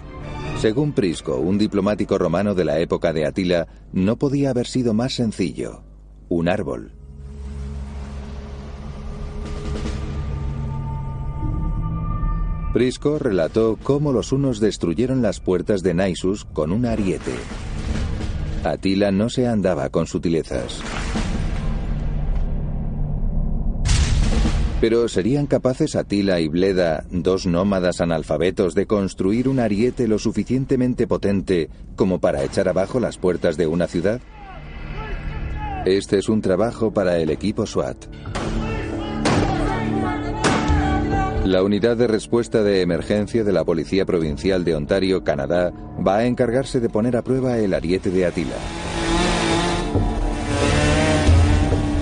Según 0.60 0.92
Prisco, 0.92 1.38
un 1.38 1.58
diplomático 1.58 2.18
romano 2.18 2.54
de 2.54 2.64
la 2.64 2.78
época 2.78 3.12
de 3.12 3.26
Atila, 3.26 3.66
no 3.92 4.16
podía 4.16 4.50
haber 4.50 4.68
sido 4.68 4.94
más 4.94 5.14
sencillo. 5.14 5.82
Un 6.28 6.48
árbol. 6.48 6.92
Prisco 12.72 13.18
relató 13.18 13.76
cómo 13.82 14.12
los 14.12 14.30
unos 14.30 14.60
destruyeron 14.60 15.20
las 15.20 15.40
puertas 15.40 15.82
de 15.82 15.94
Naissus 15.94 16.44
con 16.44 16.70
un 16.70 16.86
ariete. 16.86 17.34
Atila 18.62 19.10
no 19.10 19.30
se 19.30 19.48
andaba 19.48 19.88
con 19.88 20.06
sutilezas. 20.06 20.80
Pero 24.80 25.08
¿serían 25.08 25.46
capaces 25.46 25.96
Atila 25.96 26.38
y 26.40 26.46
Bleda, 26.46 27.04
dos 27.10 27.46
nómadas 27.46 28.00
analfabetos, 28.00 28.74
de 28.74 28.86
construir 28.86 29.48
un 29.48 29.58
ariete 29.58 30.06
lo 30.06 30.20
suficientemente 30.20 31.08
potente 31.08 31.68
como 31.96 32.20
para 32.20 32.44
echar 32.44 32.68
abajo 32.68 33.00
las 33.00 33.18
puertas 33.18 33.56
de 33.56 33.66
una 33.66 33.88
ciudad? 33.88 34.20
Este 35.84 36.18
es 36.18 36.28
un 36.28 36.42
trabajo 36.42 36.92
para 36.92 37.18
el 37.18 37.30
equipo 37.30 37.66
SWAT. 37.66 38.06
La 41.44 41.62
unidad 41.62 41.96
de 41.96 42.06
respuesta 42.06 42.62
de 42.62 42.82
emergencia 42.82 43.42
de 43.42 43.52
la 43.52 43.64
Policía 43.64 44.04
Provincial 44.04 44.64
de 44.64 44.76
Ontario, 44.76 45.24
Canadá, 45.24 45.72
va 46.06 46.18
a 46.18 46.26
encargarse 46.26 46.78
de 46.78 46.88
poner 46.88 47.16
a 47.16 47.22
prueba 47.22 47.58
el 47.58 47.74
ariete 47.74 48.10
de 48.10 48.26
Atila. 48.26 48.56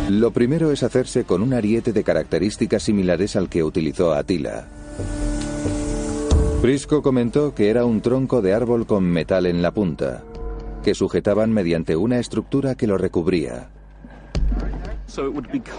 Lo 0.09 0.31
primero 0.31 0.71
es 0.71 0.83
hacerse 0.83 1.25
con 1.25 1.42
un 1.42 1.53
ariete 1.53 1.92
de 1.92 2.05
características 2.05 2.85
similares 2.85 3.35
al 3.35 3.49
que 3.49 3.64
utilizó 3.64 4.12
Atila. 4.14 4.69
Prisco 6.62 7.03
comentó 7.03 7.55
que 7.55 7.71
era 7.71 7.85
un 7.85 8.01
tronco 8.01 8.40
de 8.40 8.55
árbol 8.55 8.87
con 8.87 9.05
metal 9.05 9.47
en 9.47 9.62
la 9.62 9.73
punta, 9.73 10.23
que 10.85 10.95
sujetaban 10.95 11.53
mediante 11.53 11.97
una 11.97 12.19
estructura 12.19 12.77
que 12.77 12.87
lo 12.87 12.99
recubría. 12.99 13.71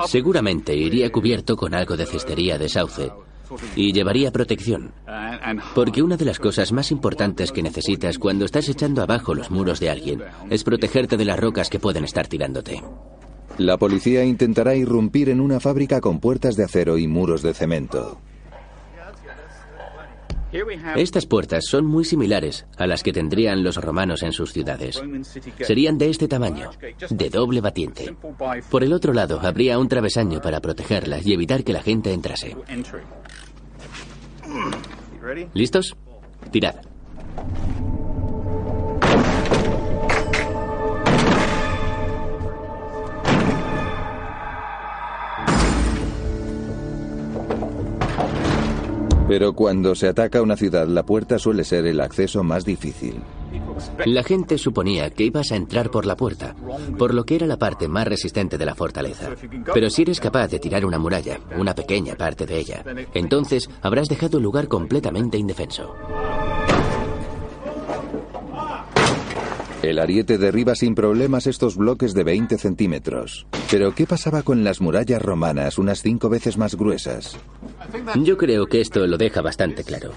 Seguramente 0.08 0.76
iría 0.76 1.12
cubierto 1.12 1.56
con 1.56 1.74
algo 1.74 1.96
de 1.96 2.06
cestería 2.06 2.58
de 2.58 2.70
sauce 2.70 3.12
y 3.76 3.94
llevaría 3.94 4.32
protección. 4.32 4.92
Porque 5.74 6.02
una 6.02 6.18
de 6.18 6.26
las 6.26 6.40
cosas 6.40 6.72
más 6.72 6.92
importantes 6.92 7.52
que 7.52 7.64
necesitas 7.64 8.18
cuando 8.18 8.46
estás 8.46 8.68
echando 8.68 9.02
abajo 9.02 9.34
los 9.34 9.52
muros 9.52 9.80
de 9.80 9.90
alguien 9.90 10.22
es 10.50 10.64
protegerte 10.64 11.18
de 11.18 11.26
las 11.26 11.40
rocas 11.40 11.70
que 11.70 11.80
pueden 11.80 12.04
estar 12.04 12.28
tirándote. 12.28 12.82
La 13.58 13.78
policía 13.78 14.24
intentará 14.24 14.76
irrumpir 14.76 15.30
en 15.30 15.42
una 15.42 15.60
fábrica 15.60 16.00
con 16.00 16.20
puertas 16.20 16.56
de 16.56 16.64
acero 16.64 16.98
y 16.98 17.08
muros 17.08 17.42
de 17.42 17.54
cemento. 17.54 18.20
Estas 20.96 21.26
puertas 21.26 21.66
son 21.66 21.86
muy 21.86 22.06
similares 22.06 22.66
a 22.78 22.88
las 22.88 23.04
que 23.04 23.12
tendrían 23.12 23.64
los 23.64 23.76
romanos 23.78 24.24
en 24.24 24.32
sus 24.32 24.54
ciudades. 24.54 25.02
Serían 25.62 25.98
de 25.98 26.10
este 26.10 26.28
tamaño, 26.28 26.70
de 27.10 27.30
doble 27.30 27.62
batiente. 27.62 28.16
Por 28.70 28.84
el 28.84 28.94
otro 28.94 29.14
lado 29.14 29.40
habría 29.42 29.78
un 29.78 29.90
travesaño 29.90 30.40
para 30.42 30.62
protegerlas 30.62 31.26
y 31.26 31.34
evitar 31.34 31.64
que 31.64 31.74
la 31.74 31.82
gente 31.82 32.14
entrase. 32.14 32.56
¿Listos? 35.54 35.96
Tirad. 36.52 36.76
Pero 49.28 49.54
cuando 49.54 49.94
se 49.94 50.08
ataca 50.08 50.42
una 50.42 50.56
ciudad, 50.56 50.88
la 50.88 51.04
puerta 51.04 51.38
suele 51.38 51.64
ser 51.64 51.86
el 51.86 52.00
acceso 52.00 52.44
más 52.44 52.64
difícil. 52.64 53.22
La 54.06 54.24
gente 54.24 54.58
suponía 54.58 55.10
que 55.10 55.26
ibas 55.26 55.52
a 55.52 55.56
entrar 55.56 55.92
por 55.92 56.06
la 56.06 56.16
puerta, 56.16 56.56
por 56.98 57.14
lo 57.14 57.26
que 57.26 57.36
era 57.36 57.46
la 57.46 57.58
parte 57.58 57.88
más 57.88 58.08
resistente 58.08 58.58
de 58.58 58.66
la 58.66 58.76
fortaleza. 58.76 59.32
Pero 59.74 59.90
si 59.90 60.04
eres 60.04 60.20
capaz 60.20 60.48
de 60.48 60.60
tirar 60.60 60.86
una 60.86 60.98
muralla, 60.98 61.40
una 61.58 61.76
pequeña 61.76 62.16
parte 62.16 62.46
de 62.46 62.58
ella, 62.58 62.84
entonces 63.14 63.70
habrás 63.82 64.08
dejado 64.08 64.38
el 64.38 64.44
lugar 64.44 64.68
completamente 64.68 65.38
indefenso. 65.38 65.94
El 69.88 70.00
ariete 70.00 70.38
derriba 70.38 70.76
sin 70.76 70.96
problemas 70.96 71.48
estos 71.48 71.78
bloques 71.78 72.14
de 72.14 72.26
20 72.26 72.58
centímetros. 72.58 73.48
Pero 73.72 73.96
¿qué 73.96 74.06
pasaba 74.06 74.42
con 74.42 74.66
las 74.66 74.82
murallas 74.82 75.22
romanas, 75.22 75.78
unas 75.78 76.02
cinco 76.02 76.28
veces 76.28 76.58
más 76.58 76.76
gruesas? 76.76 77.38
Yo 78.22 78.36
creo 78.36 78.66
que 78.66 78.82
esto 78.82 79.08
lo 79.08 79.18
deja 79.18 79.42
bastante 79.42 79.86
claro. 79.86 80.12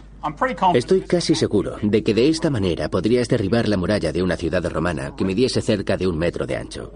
Estoy 0.74 1.02
casi 1.02 1.36
seguro 1.36 1.76
de 1.82 2.02
que 2.02 2.14
de 2.14 2.28
esta 2.28 2.50
manera 2.50 2.88
podrías 2.88 3.28
derribar 3.28 3.68
la 3.68 3.76
muralla 3.76 4.10
de 4.10 4.24
una 4.24 4.36
ciudad 4.36 4.68
romana 4.68 5.14
que 5.16 5.24
midiese 5.24 5.62
cerca 5.62 5.96
de 5.96 6.08
un 6.08 6.18
metro 6.18 6.48
de 6.48 6.56
ancho. 6.56 6.92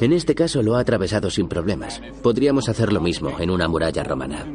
En 0.00 0.12
este 0.12 0.36
caso 0.36 0.62
lo 0.62 0.76
ha 0.76 0.80
atravesado 0.80 1.28
sin 1.28 1.48
problemas. 1.48 2.00
Podríamos 2.22 2.68
hacer 2.68 2.92
lo 2.92 3.00
mismo 3.00 3.36
en 3.40 3.50
una 3.50 3.66
muralla 3.66 4.04
romana. 4.04 4.46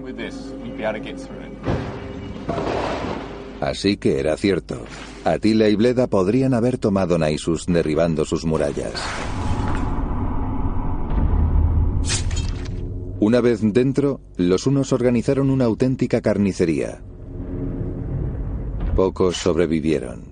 Así 3.59 3.97
que 3.97 4.21
era 4.21 4.37
cierto. 4.37 4.85
Atila 5.31 5.69
y 5.69 5.75
Bleda 5.75 6.07
podrían 6.07 6.53
haber 6.53 6.77
tomado 6.77 7.17
Naissus 7.17 7.65
derribando 7.67 8.25
sus 8.25 8.45
murallas. 8.45 8.93
Una 13.19 13.41
vez 13.41 13.59
dentro, 13.61 14.21
los 14.37 14.65
unos 14.65 14.91
organizaron 14.91 15.49
una 15.49 15.65
auténtica 15.65 16.21
carnicería. 16.21 17.03
Pocos 18.95 19.37
sobrevivieron. 19.37 20.23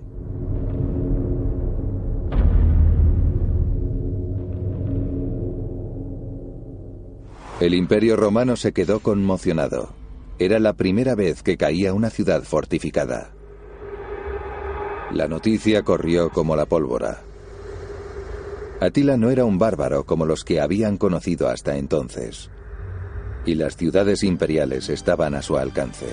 El 7.60 7.74
imperio 7.74 8.16
romano 8.16 8.56
se 8.56 8.72
quedó 8.72 9.00
conmocionado. 9.00 9.90
Era 10.38 10.58
la 10.58 10.74
primera 10.74 11.14
vez 11.14 11.42
que 11.42 11.56
caía 11.56 11.92
una 11.92 12.10
ciudad 12.10 12.42
fortificada. 12.42 13.37
La 15.12 15.26
noticia 15.26 15.82
corrió 15.82 16.30
como 16.30 16.54
la 16.54 16.66
pólvora. 16.66 17.22
Atila 18.80 19.16
no 19.16 19.30
era 19.30 19.44
un 19.44 19.58
bárbaro 19.58 20.04
como 20.04 20.26
los 20.26 20.44
que 20.44 20.60
habían 20.60 20.96
conocido 20.96 21.48
hasta 21.48 21.76
entonces. 21.76 22.50
Y 23.44 23.54
las 23.54 23.76
ciudades 23.76 24.22
imperiales 24.22 24.88
estaban 24.88 25.34
a 25.34 25.42
su 25.42 25.56
alcance. 25.56 26.06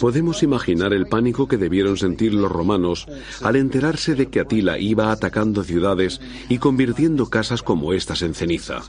Podemos 0.00 0.42
imaginar 0.42 0.92
el 0.92 1.06
pánico 1.06 1.46
que 1.46 1.56
debieron 1.56 1.96
sentir 1.96 2.34
los 2.34 2.50
romanos 2.50 3.06
al 3.40 3.54
enterarse 3.54 4.16
de 4.16 4.26
que 4.26 4.40
Atila 4.40 4.78
iba 4.78 5.12
atacando 5.12 5.62
ciudades 5.62 6.20
y 6.48 6.58
convirtiendo 6.58 7.26
casas 7.26 7.62
como 7.62 7.92
estas 7.92 8.22
en 8.22 8.34
ceniza. 8.34 8.82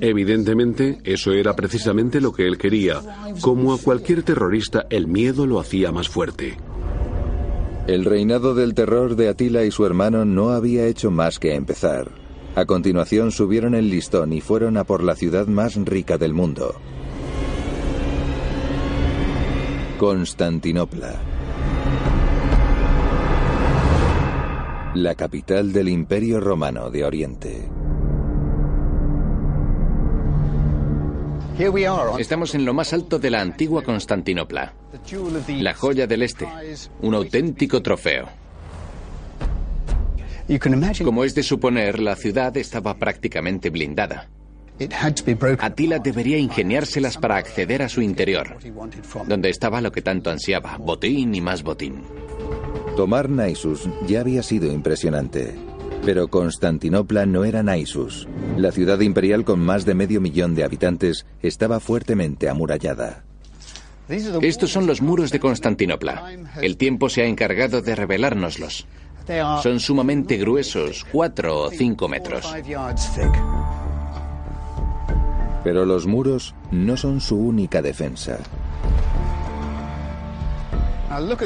Evidentemente, 0.00 0.98
eso 1.04 1.32
era 1.32 1.54
precisamente 1.54 2.22
lo 2.22 2.32
que 2.32 2.46
él 2.46 2.56
quería. 2.56 3.02
Como 3.42 3.74
a 3.74 3.78
cualquier 3.78 4.22
terrorista, 4.22 4.86
el 4.88 5.06
miedo 5.06 5.46
lo 5.46 5.60
hacía 5.60 5.92
más 5.92 6.08
fuerte. 6.08 6.56
El 7.86 8.04
reinado 8.04 8.56
del 8.56 8.74
terror 8.74 9.14
de 9.14 9.28
Atila 9.28 9.64
y 9.64 9.70
su 9.70 9.86
hermano 9.86 10.24
no 10.24 10.50
había 10.50 10.86
hecho 10.86 11.12
más 11.12 11.38
que 11.38 11.54
empezar. 11.54 12.10
A 12.56 12.64
continuación 12.64 13.30
subieron 13.30 13.76
el 13.76 13.90
listón 13.90 14.32
y 14.32 14.40
fueron 14.40 14.76
a 14.76 14.82
por 14.82 15.04
la 15.04 15.14
ciudad 15.14 15.46
más 15.46 15.76
rica 15.76 16.18
del 16.18 16.34
mundo, 16.34 16.74
Constantinopla. 19.98 21.14
La 24.94 25.14
capital 25.14 25.72
del 25.72 25.88
Imperio 25.88 26.40
Romano 26.40 26.90
de 26.90 27.04
Oriente. 27.04 27.85
Estamos 32.18 32.54
en 32.54 32.64
lo 32.64 32.74
más 32.74 32.92
alto 32.92 33.18
de 33.18 33.30
la 33.30 33.40
antigua 33.40 33.82
Constantinopla, 33.82 34.74
la 35.48 35.74
joya 35.74 36.06
del 36.06 36.22
Este, 36.22 36.46
un 37.00 37.14
auténtico 37.14 37.82
trofeo. 37.82 38.28
Como 41.02 41.24
es 41.24 41.34
de 41.34 41.42
suponer, 41.42 41.98
la 41.98 42.14
ciudad 42.14 42.56
estaba 42.56 42.98
prácticamente 42.98 43.70
blindada. 43.70 44.28
Atila 45.58 45.98
debería 45.98 46.36
ingeniárselas 46.36 47.16
para 47.16 47.36
acceder 47.36 47.82
a 47.82 47.88
su 47.88 48.02
interior, 48.02 48.58
donde 49.26 49.48
estaba 49.48 49.80
lo 49.80 49.90
que 49.90 50.02
tanto 50.02 50.30
ansiaba, 50.30 50.76
botín 50.76 51.34
y 51.34 51.40
más 51.40 51.62
botín. 51.62 52.02
Tomar 52.96 53.30
Naissus 53.30 53.88
ya 54.06 54.20
había 54.20 54.42
sido 54.42 54.70
impresionante, 54.70 55.54
pero 56.04 56.28
Constantinopla 56.28 57.26
no 57.26 57.44
era 57.44 57.62
Naissus. 57.62 58.28
La 58.56 58.72
ciudad 58.72 59.00
imperial 59.00 59.44
con 59.44 59.60
más 59.60 59.84
de 59.84 59.94
medio 59.94 60.20
millón 60.20 60.54
de 60.54 60.64
habitantes 60.64 61.26
estaba 61.42 61.80
fuertemente 61.80 62.48
amurallada. 62.48 63.24
Estos 64.08 64.70
son 64.70 64.86
los 64.86 65.02
muros 65.02 65.32
de 65.32 65.40
Constantinopla. 65.40 66.30
El 66.62 66.76
tiempo 66.76 67.08
se 67.08 67.22
ha 67.22 67.26
encargado 67.26 67.82
de 67.82 67.96
revelárnoslos. 67.96 68.86
Son 69.62 69.80
sumamente 69.80 70.36
gruesos, 70.36 71.04
cuatro 71.10 71.62
o 71.62 71.70
cinco 71.70 72.08
metros. 72.08 72.46
Pero 75.64 75.84
los 75.84 76.06
muros 76.06 76.54
no 76.70 76.96
son 76.96 77.20
su 77.20 77.36
única 77.36 77.82
defensa. 77.82 78.38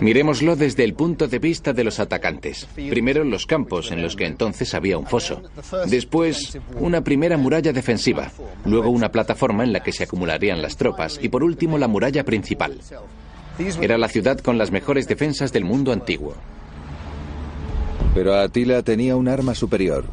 Miremoslo 0.01 0.57
desde 0.57 0.85
el 0.85 0.95
punto 0.95 1.29
de 1.29 1.39
vista 1.39 1.73
de 1.73 1.85
los 1.85 2.01
atacantes. 2.01 2.67
Primero 2.75 3.25
los 3.25 3.47
campos 3.47 3.91
en 3.93 4.03
los 4.03 4.17
que 4.17 4.27
entonces 4.27 4.75
había 4.75 4.99
un 4.99 5.07
foso. 5.07 5.43
Después 5.87 6.59
una 6.79 7.03
primera 7.03 7.37
muralla 7.37 7.73
defensiva. 7.73 8.31
Luego 8.65 8.91
una 8.91 9.13
plataforma 9.13 9.65
en 9.65 9.73
la 9.73 9.81
que 9.81 9.93
se 9.93 10.05
acumularían 10.05 10.63
las 10.63 10.77
tropas. 10.77 11.19
Y 11.23 11.29
por 11.29 11.45
último 11.45 11.79
la 11.79 11.89
muralla 11.89 12.25
principal. 12.25 12.81
Era 13.81 13.99
la 13.99 14.09
ciudad 14.09 14.39
con 14.39 14.57
las 14.57 14.71
mejores 14.71 15.07
defensas 15.07 15.53
del 15.53 15.65
mundo 15.65 15.93
antiguo. 15.93 16.35
Pero 18.15 18.35
Atila 18.35 18.83
tenía 18.83 19.17
un 19.17 19.29
arma 19.29 19.55
superior, 19.55 20.05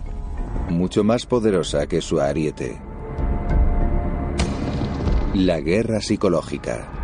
mucho 0.70 1.04
más 1.04 1.26
poderosa 1.26 1.88
que 1.88 2.02
su 2.02 2.20
ariete. 2.20 2.78
La 5.34 5.62
guerra 5.62 6.02
psicológica. 6.02 6.97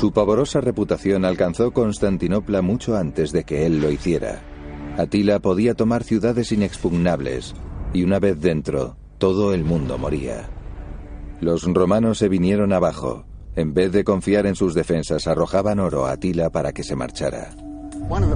Su 0.00 0.12
pavorosa 0.12 0.62
reputación 0.62 1.26
alcanzó 1.26 1.72
Constantinopla 1.72 2.62
mucho 2.62 2.96
antes 2.96 3.32
de 3.32 3.44
que 3.44 3.66
él 3.66 3.82
lo 3.82 3.90
hiciera. 3.90 4.40
Atila 4.96 5.40
podía 5.40 5.74
tomar 5.74 6.04
ciudades 6.04 6.52
inexpugnables, 6.52 7.54
y 7.92 8.02
una 8.02 8.18
vez 8.18 8.40
dentro, 8.40 8.96
todo 9.18 9.52
el 9.52 9.62
mundo 9.62 9.98
moría. 9.98 10.48
Los 11.42 11.64
romanos 11.64 12.16
se 12.16 12.30
vinieron 12.30 12.72
abajo. 12.72 13.26
En 13.56 13.74
vez 13.74 13.92
de 13.92 14.02
confiar 14.02 14.46
en 14.46 14.54
sus 14.54 14.72
defensas, 14.72 15.26
arrojaban 15.26 15.78
oro 15.78 16.06
a 16.06 16.12
Atila 16.12 16.48
para 16.48 16.72
que 16.72 16.82
se 16.82 16.96
marchara. 16.96 17.50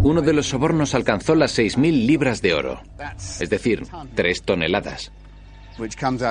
Uno 0.02 0.20
de 0.20 0.34
los 0.34 0.44
sobornos 0.44 0.94
alcanzó 0.94 1.34
las 1.34 1.58
6.000 1.58 2.04
libras 2.06 2.42
de 2.42 2.52
oro, 2.52 2.82
es 3.40 3.48
decir, 3.48 3.84
3 4.14 4.42
toneladas 4.42 5.12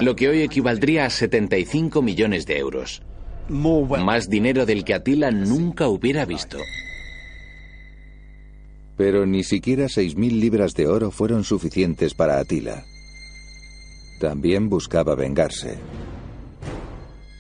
lo 0.01 0.15
que 0.15 0.29
hoy 0.29 0.41
equivaldría 0.41 1.05
a 1.05 1.09
75 1.09 2.01
millones 2.01 2.45
de 2.45 2.57
euros. 2.57 3.01
Más 3.49 4.29
dinero 4.29 4.65
del 4.65 4.83
que 4.83 4.93
Atila 4.93 5.31
nunca 5.31 5.87
hubiera 5.87 6.25
visto. 6.25 6.57
Pero 8.95 9.25
ni 9.25 9.43
siquiera 9.43 9.85
6.000 9.85 10.39
libras 10.39 10.73
de 10.73 10.87
oro 10.87 11.11
fueron 11.11 11.43
suficientes 11.43 12.13
para 12.13 12.39
Atila. 12.39 12.85
También 14.19 14.69
buscaba 14.69 15.15
vengarse. 15.15 15.77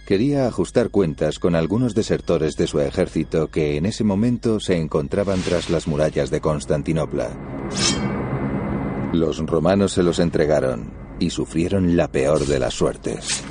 Quería 0.05 0.47
ajustar 0.47 0.89
cuentas 0.89 1.39
con 1.39 1.55
algunos 1.55 1.95
desertores 1.95 2.55
de 2.55 2.67
su 2.67 2.81
ejército 2.81 3.47
que 3.47 3.77
en 3.77 3.85
ese 3.85 4.03
momento 4.03 4.59
se 4.59 4.75
encontraban 4.75 5.39
tras 5.41 5.69
las 5.69 5.87
murallas 5.87 6.29
de 6.29 6.41
Constantinopla. 6.41 7.29
Los 9.13 9.37
romanos 9.37 9.93
se 9.93 10.03
los 10.03 10.19
entregaron 10.19 10.91
y 11.19 11.29
sufrieron 11.29 11.95
la 11.95 12.09
peor 12.09 12.45
de 12.45 12.59
las 12.59 12.73
suertes. 12.73 13.43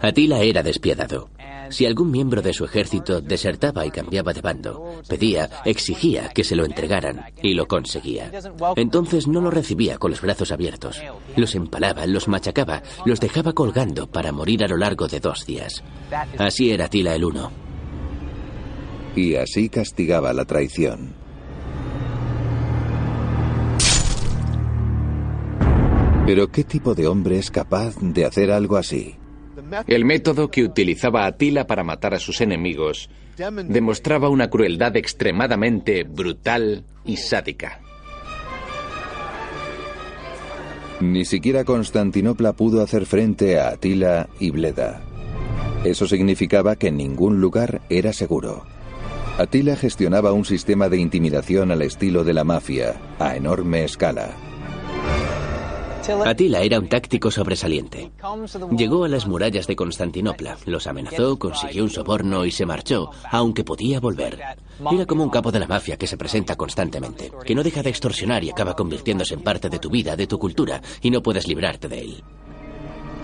Atila 0.00 0.40
era 0.40 0.62
despiadado. 0.62 1.30
Si 1.70 1.86
algún 1.86 2.10
miembro 2.10 2.42
de 2.42 2.52
su 2.52 2.64
ejército 2.64 3.20
desertaba 3.20 3.86
y 3.86 3.90
cambiaba 3.90 4.32
de 4.32 4.40
bando, 4.40 5.00
pedía, 5.08 5.48
exigía 5.64 6.28
que 6.28 6.44
se 6.44 6.56
lo 6.56 6.64
entregaran 6.64 7.24
y 7.42 7.54
lo 7.54 7.66
conseguía. 7.66 8.30
Entonces 8.76 9.26
no 9.26 9.40
lo 9.40 9.50
recibía 9.50 9.98
con 9.98 10.10
los 10.10 10.20
brazos 10.20 10.52
abiertos. 10.52 11.00
Los 11.36 11.54
empalaba, 11.54 12.06
los 12.06 12.28
machacaba, 12.28 12.82
los 13.04 13.20
dejaba 13.20 13.52
colgando 13.52 14.06
para 14.06 14.32
morir 14.32 14.64
a 14.64 14.68
lo 14.68 14.76
largo 14.76 15.08
de 15.08 15.20
dos 15.20 15.46
días. 15.46 15.82
Así 16.38 16.70
era 16.70 16.86
Atila 16.86 17.14
el 17.14 17.24
Uno. 17.24 17.50
Y 19.16 19.36
así 19.36 19.68
castigaba 19.68 20.32
la 20.32 20.44
traición. 20.44 21.14
Pero 26.26 26.50
¿qué 26.50 26.64
tipo 26.64 26.94
de 26.94 27.06
hombre 27.06 27.38
es 27.38 27.50
capaz 27.50 27.96
de 28.00 28.24
hacer 28.24 28.50
algo 28.50 28.76
así? 28.76 29.16
El 29.86 30.04
método 30.04 30.50
que 30.50 30.64
utilizaba 30.64 31.26
Atila 31.26 31.66
para 31.66 31.84
matar 31.84 32.14
a 32.14 32.18
sus 32.18 32.40
enemigos 32.40 33.08
demostraba 33.36 34.28
una 34.28 34.48
crueldad 34.48 34.96
extremadamente 34.96 36.04
brutal 36.04 36.84
y 37.04 37.16
sádica. 37.16 37.80
Ni 41.00 41.24
siquiera 41.24 41.64
Constantinopla 41.64 42.52
pudo 42.52 42.82
hacer 42.82 43.04
frente 43.06 43.58
a 43.58 43.70
Atila 43.70 44.28
y 44.38 44.50
Bleda. 44.50 45.02
Eso 45.84 46.06
significaba 46.06 46.76
que 46.76 46.90
ningún 46.90 47.40
lugar 47.40 47.82
era 47.90 48.12
seguro. 48.12 48.64
Atila 49.36 49.74
gestionaba 49.74 50.32
un 50.32 50.44
sistema 50.44 50.88
de 50.88 50.98
intimidación 50.98 51.72
al 51.72 51.82
estilo 51.82 52.22
de 52.22 52.34
la 52.34 52.44
mafia, 52.44 52.94
a 53.18 53.36
enorme 53.36 53.84
escala. 53.84 54.30
Atila 56.24 56.60
era 56.60 56.78
un 56.78 56.88
táctico 56.88 57.30
sobresaliente. 57.30 58.12
Llegó 58.76 59.04
a 59.04 59.08
las 59.08 59.26
murallas 59.26 59.66
de 59.66 59.76
Constantinopla, 59.76 60.58
los 60.66 60.86
amenazó, 60.86 61.38
consiguió 61.38 61.84
un 61.84 61.90
soborno 61.90 62.44
y 62.44 62.50
se 62.50 62.66
marchó, 62.66 63.10
aunque 63.30 63.64
podía 63.64 64.00
volver. 64.00 64.38
Era 64.90 65.06
como 65.06 65.24
un 65.24 65.30
capo 65.30 65.50
de 65.52 65.60
la 65.60 65.66
mafia 65.66 65.96
que 65.96 66.06
se 66.06 66.16
presenta 66.16 66.56
constantemente, 66.56 67.32
que 67.44 67.54
no 67.54 67.62
deja 67.62 67.82
de 67.82 67.90
extorsionar 67.90 68.44
y 68.44 68.50
acaba 68.50 68.74
convirtiéndose 68.74 69.34
en 69.34 69.42
parte 69.42 69.68
de 69.68 69.78
tu 69.78 69.90
vida, 69.90 70.16
de 70.16 70.26
tu 70.26 70.38
cultura, 70.38 70.82
y 71.00 71.10
no 71.10 71.22
puedes 71.22 71.46
librarte 71.46 71.88
de 71.88 72.00
él. 72.00 72.24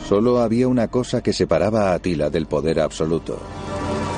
Solo 0.09 0.41
había 0.41 0.67
una 0.67 0.89
cosa 0.89 1.23
que 1.23 1.33
separaba 1.33 1.91
a 1.91 1.95
Atila 1.95 2.31
del 2.31 2.47
poder 2.47 2.81
absoluto. 2.81 3.39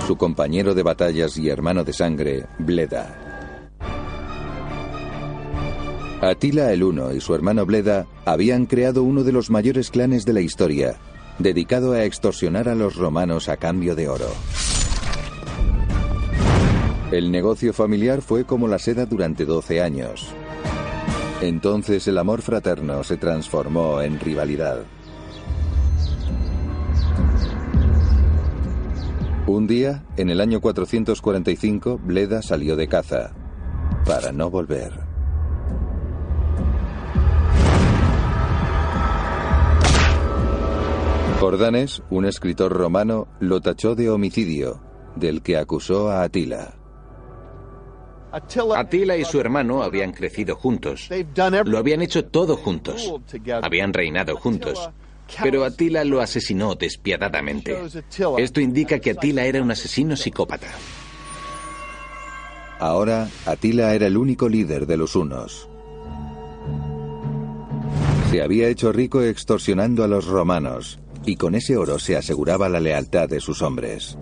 Su 0.07 0.17
compañero 0.17 0.75
de 0.75 0.83
batallas 0.83 1.37
y 1.37 1.49
hermano 1.49 1.85
de 1.85 1.93
sangre, 1.93 2.47
Bleda. 2.59 3.32
Atila 6.23 6.73
el 6.73 6.85
Uno 6.85 7.13
y 7.13 7.21
su 7.21 7.35
hermano 7.35 7.67
Bleda 7.67 8.07
habían 8.25 8.67
creado 8.67 9.03
uno 9.03 9.25
de 9.25 9.33
los 9.33 9.51
mayores 9.51 9.91
clanes 9.91 10.25
de 10.25 10.33
la 10.33 10.41
historia, 10.41 10.95
dedicado 11.41 11.95
a 11.95 12.05
extorsionar 12.05 12.69
a 12.69 12.77
los 12.77 12.95
romanos 12.95 13.49
a 13.49 13.57
cambio 13.57 13.97
de 13.97 14.09
oro. 14.09 14.29
El 17.11 17.33
negocio 17.33 17.73
familiar 17.73 18.23
fue 18.23 18.45
como 18.45 18.69
la 18.69 18.79
seda 18.79 19.05
durante 19.05 19.45
12 19.45 19.83
años. 19.83 20.33
Entonces 21.41 22.07
el 22.07 22.17
amor 22.19 22.41
fraterno 22.41 23.03
se 23.03 23.17
transformó 23.17 24.01
en 24.01 24.21
rivalidad. 24.21 24.85
Un 29.49 29.67
día, 29.67 30.05
en 30.17 30.31
el 30.31 30.41
año 30.41 30.61
445, 30.61 31.99
Bleda 31.99 32.43
salió 32.43 32.77
de 32.77 32.87
caza, 32.87 33.33
para 34.07 34.31
no 34.31 34.51
volver. 34.51 35.12
Jordanes, 41.43 42.05
un 42.09 42.25
escritor 42.25 42.73
romano, 42.73 43.27
lo 43.41 43.61
tachó 43.61 43.97
de 43.97 44.09
homicidio, 44.09 44.81
del 45.17 45.43
que 45.43 45.57
acusó 45.57 46.09
a 46.09 46.23
Atila. 46.23 46.77
Atila 48.31 49.17
y 49.17 49.25
su 49.25 49.41
hermano 49.41 49.83
habían 49.83 50.13
crecido 50.13 50.55
juntos. 50.55 51.09
Lo 51.65 51.79
habían 51.79 52.01
hecho 52.01 52.27
todo 52.27 52.57
juntos. 52.57 53.13
Habían 53.61 53.93
reinado 53.93 54.37
juntos. 54.37 54.89
Pero 55.43 55.65
Atila 55.65 56.05
lo 56.05 56.21
asesinó 56.21 56.77
despiadadamente. 56.77 57.77
Esto 58.39 58.61
indica 58.61 59.01
que 59.01 59.11
Atila 59.11 59.45
era 59.45 59.61
un 59.61 59.73
asesino 59.73 60.15
psicópata. 60.15 60.69
Ahora, 62.79 63.29
Atila 63.47 63.93
era 63.97 64.07
el 64.07 64.17
único 64.17 64.49
líder 64.49 64.87
de 64.87 64.97
los 64.97 65.17
hunos. 65.17 65.69
Se 68.31 68.41
había 68.41 68.69
hecho 68.69 68.93
rico 68.93 69.23
extorsionando 69.23 70.05
a 70.05 70.09
los 70.09 70.27
romanos, 70.27 71.01
y 71.25 71.37
con 71.37 71.55
ese 71.55 71.77
oro 71.77 71.99
se 71.99 72.17
aseguraba 72.17 72.69
la 72.69 72.81
lealtad 72.81 73.29
de 73.29 73.41
sus 73.41 73.63
hombres. 73.63 74.17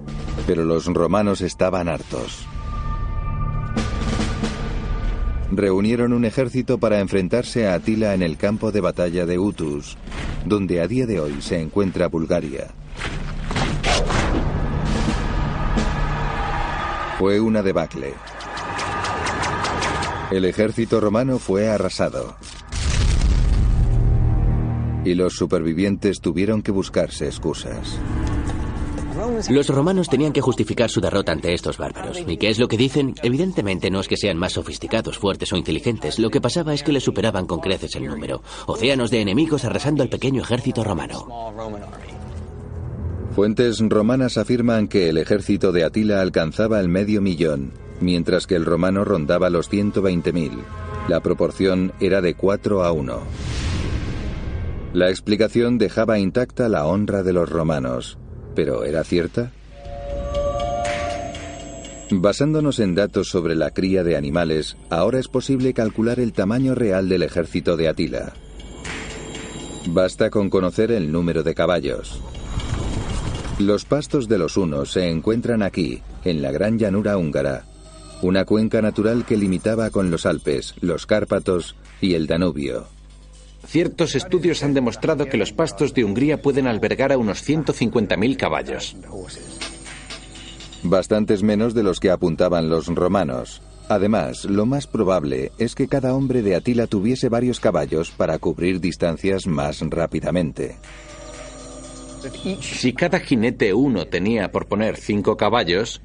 Pero 0.47 0.65
los 0.65 0.87
romanos 0.87 1.41
estaban 1.41 1.89
hartos. 1.89 2.47
Reunieron 5.53 6.13
un 6.13 6.25
ejército 6.25 6.79
para 6.79 7.01
enfrentarse 7.01 7.67
a 7.67 7.75
Atila 7.75 8.15
en 8.15 8.23
el 8.23 8.37
campo 8.37 8.71
de 8.71 8.81
batalla 8.81 9.27
de 9.27 9.39
Utus, 9.39 9.97
donde 10.45 10.81
a 10.81 10.87
día 10.87 11.07
de 11.07 11.19
hoy 11.19 11.43
se 11.43 11.61
encuentra 11.61 12.07
Bulgaria. 12.07 12.69
Fue 17.19 17.41
una 17.41 17.63
debacle. 17.63 18.15
El 20.31 20.45
ejército 20.45 21.01
romano 21.01 21.39
fue 21.39 21.69
arrasado. 21.69 22.37
Y 25.05 25.15
los 25.15 25.35
supervivientes 25.35 26.21
tuvieron 26.21 26.63
que 26.63 26.73
buscarse 26.73 27.27
excusas. 27.27 27.99
Los 29.51 29.69
romanos 29.69 30.09
tenían 30.09 30.33
que 30.33 30.41
justificar 30.41 30.91
su 30.91 31.01
derrota 31.01 31.33
ante 31.33 31.53
estos 31.53 31.79
bárbaros. 31.79 32.23
¿Y 32.27 32.37
qué 32.37 32.49
es 32.49 32.59
lo 32.59 32.69
que 32.69 32.77
dicen? 32.77 33.15
Evidentemente 33.23 33.91
no 33.91 34.01
es 34.01 34.09
que 34.09 34.17
sean 34.17 34.39
más 34.39 34.53
sofisticados, 34.53 35.19
fuertes 35.19 35.53
o 35.53 35.57
inteligentes. 35.57 36.19
Lo 36.19 36.31
que 36.31 36.41
pasaba 36.41 36.75
es 36.75 36.83
que 36.83 36.93
les 36.93 37.05
superaban 37.05 37.47
con 37.47 37.61
creces 37.61 37.95
el 37.97 38.07
número. 38.07 38.43
Océanos 38.67 39.11
de 39.11 39.21
enemigos 39.21 39.65
arrasando 39.65 40.03
al 40.03 40.09
pequeño 40.09 40.43
ejército 40.43 40.85
romano. 40.85 41.27
Fuentes 43.35 43.79
romanas 43.81 44.37
afirman 44.39 44.89
que 44.89 45.09
el 45.09 45.19
ejército 45.19 45.71
de 45.73 45.85
Atila 45.85 46.21
alcanzaba 46.21 46.81
el 46.81 46.89
medio 46.89 47.21
millón, 47.21 47.73
mientras 48.01 48.47
que 48.47 48.57
el 48.57 48.65
romano 48.65 49.05
rondaba 49.05 49.51
los 49.51 49.71
120.000. 49.71 50.51
La 51.09 51.21
proporción 51.21 51.93
era 52.01 52.21
de 52.21 52.35
4 52.35 52.85
a 52.85 52.93
1. 52.93 53.21
La 54.93 55.09
explicación 55.09 55.79
dejaba 55.79 56.19
intacta 56.19 56.69
la 56.69 56.85
honra 56.85 57.23
de 57.23 57.33
los 57.33 57.49
romanos. 57.49 58.19
¿Pero 58.57 58.85
era 58.85 59.05
cierta? 59.05 59.53
Basándonos 62.11 62.81
en 62.81 62.97
datos 62.97 63.29
sobre 63.29 63.55
la 63.55 63.71
cría 63.71 64.03
de 64.03 64.17
animales, 64.17 64.77
ahora 64.91 65.21
es 65.21 65.29
posible 65.29 65.75
calcular 65.75 66.19
el 66.19 66.33
tamaño 66.33 66.75
real 66.75 67.09
del 67.09 67.23
ejército 67.23 67.77
de 67.77 67.89
Atila. 67.89 68.33
Basta 69.87 70.29
con 70.29 70.51
conocer 70.51 70.91
el 70.91 71.13
número 71.13 71.45
de 71.45 71.55
caballos. 71.55 72.21
Los 73.61 73.85
pastos 73.85 74.27
de 74.27 74.39
los 74.39 74.57
hunos 74.57 74.91
se 74.91 75.09
encuentran 75.09 75.63
aquí, 75.63 76.03
en 76.25 76.43
la 76.43 76.51
gran 76.51 76.79
llanura 76.79 77.17
húngara, 77.17 77.65
una 78.23 78.45
cuenca 78.45 78.83
natural 78.83 79.25
que 79.25 79.37
limitaba 79.37 79.91
con 79.91 80.11
los 80.11 80.27
Alpes, 80.27 80.75
los 80.81 81.07
Cárpatos 81.07 81.77
y 82.01 82.15
el 82.15 82.27
Danubio. 82.27 83.00
Ciertos 83.67 84.15
estudios 84.15 84.63
han 84.63 84.75
demostrado 84.75 85.27
que 85.27 85.37
los 85.37 85.53
pastos 85.53 85.95
de 85.95 86.05
Hungría 86.05 86.41
pueden 86.41 86.67
albergar 86.67 87.13
a 87.13 87.19
unos 87.19 87.47
150.000 87.49 88.37
caballos. 88.37 88.97
Bastantes 90.83 91.43
menos 91.43 91.75
de 91.75 91.83
los 91.83 92.01
que 92.01 92.11
apuntaban 92.11 92.69
los 92.69 92.87
romanos. 92.87 93.63
Además, 93.89 94.45
lo 94.45 94.67
más 94.67 94.87
probable 94.87 95.53
es 95.59 95.75
que 95.75 95.89
cada 95.89 96.15
hombre 96.15 96.43
de 96.43 96.55
Atila 96.55 96.87
tuviese 96.87 97.29
varios 97.29 97.61
caballos 97.61 98.11
para 98.11 98.39
cubrir 98.39 98.81
distancias 98.81 99.47
más 99.47 99.81
rápidamente. 99.81 100.77
Si 102.61 102.93
cada 102.93 103.19
jinete 103.19 103.75
uno 103.75 104.07
tenía, 104.07 104.53
por 104.53 104.67
poner, 104.67 104.97
cinco 104.97 105.37
caballos, 105.37 106.01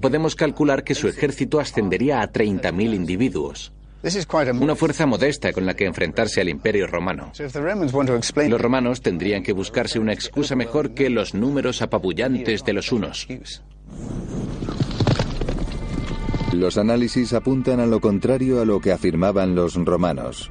podemos 0.00 0.34
calcular 0.34 0.82
que 0.82 0.94
su 0.94 1.08
ejército 1.08 1.60
ascendería 1.60 2.22
a 2.22 2.32
30.000 2.32 2.94
individuos. 2.94 3.72
Una 4.60 4.76
fuerza 4.76 5.04
modesta 5.04 5.52
con 5.52 5.66
la 5.66 5.74
que 5.74 5.84
enfrentarse 5.84 6.40
al 6.40 6.48
imperio 6.48 6.86
romano. 6.86 7.32
Los 7.38 8.60
romanos 8.60 9.02
tendrían 9.02 9.42
que 9.42 9.52
buscarse 9.52 9.98
una 9.98 10.14
excusa 10.14 10.56
mejor 10.56 10.94
que 10.94 11.10
los 11.10 11.34
números 11.34 11.82
apabullantes 11.82 12.64
de 12.64 12.72
los 12.72 12.92
unos. 12.92 13.28
Los 16.52 16.78
análisis 16.78 17.32
apuntan 17.32 17.78
a 17.78 17.86
lo 17.86 18.00
contrario 18.00 18.60
a 18.60 18.64
lo 18.64 18.80
que 18.80 18.90
afirmaban 18.90 19.54
los 19.54 19.74
romanos. 19.74 20.50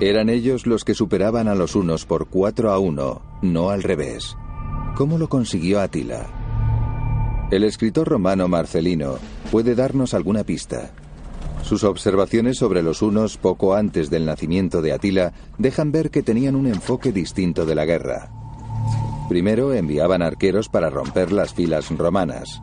Eran 0.00 0.28
ellos 0.28 0.66
los 0.66 0.84
que 0.84 0.94
superaban 0.94 1.46
a 1.46 1.54
los 1.54 1.74
unos 1.76 2.04
por 2.04 2.28
4 2.28 2.70
a 2.70 2.78
1, 2.78 3.22
no 3.42 3.70
al 3.70 3.82
revés. 3.82 4.36
¿Cómo 4.96 5.18
lo 5.18 5.28
consiguió 5.28 5.80
Atila? 5.80 7.48
El 7.50 7.64
escritor 7.64 8.08
romano 8.08 8.48
Marcelino 8.48 9.18
puede 9.50 9.74
darnos 9.74 10.14
alguna 10.14 10.44
pista. 10.44 10.92
Sus 11.62 11.84
observaciones 11.84 12.56
sobre 12.56 12.82
los 12.82 13.02
hunos 13.02 13.36
poco 13.36 13.74
antes 13.74 14.10
del 14.10 14.26
nacimiento 14.26 14.82
de 14.82 14.92
Atila 14.92 15.32
dejan 15.58 15.92
ver 15.92 16.10
que 16.10 16.22
tenían 16.22 16.56
un 16.56 16.66
enfoque 16.66 17.12
distinto 17.12 17.64
de 17.64 17.74
la 17.74 17.84
guerra. 17.84 18.30
Primero 19.28 19.72
enviaban 19.72 20.22
arqueros 20.22 20.68
para 20.68 20.90
romper 20.90 21.30
las 21.30 21.54
filas 21.54 21.88
romanas. 21.96 22.60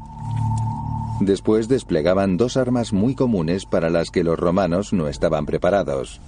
Después 1.22 1.68
desplegaban 1.68 2.38
dos 2.38 2.58
armas 2.58 2.94
muy 2.94 3.16
comunes 3.16 3.66
para 3.66 3.90
las 3.90 4.10
que 4.10 4.24
los 4.24 4.38
romanos 4.38 4.94
no 4.94 5.08
estaban 5.08 5.46
preparados, 5.46 6.20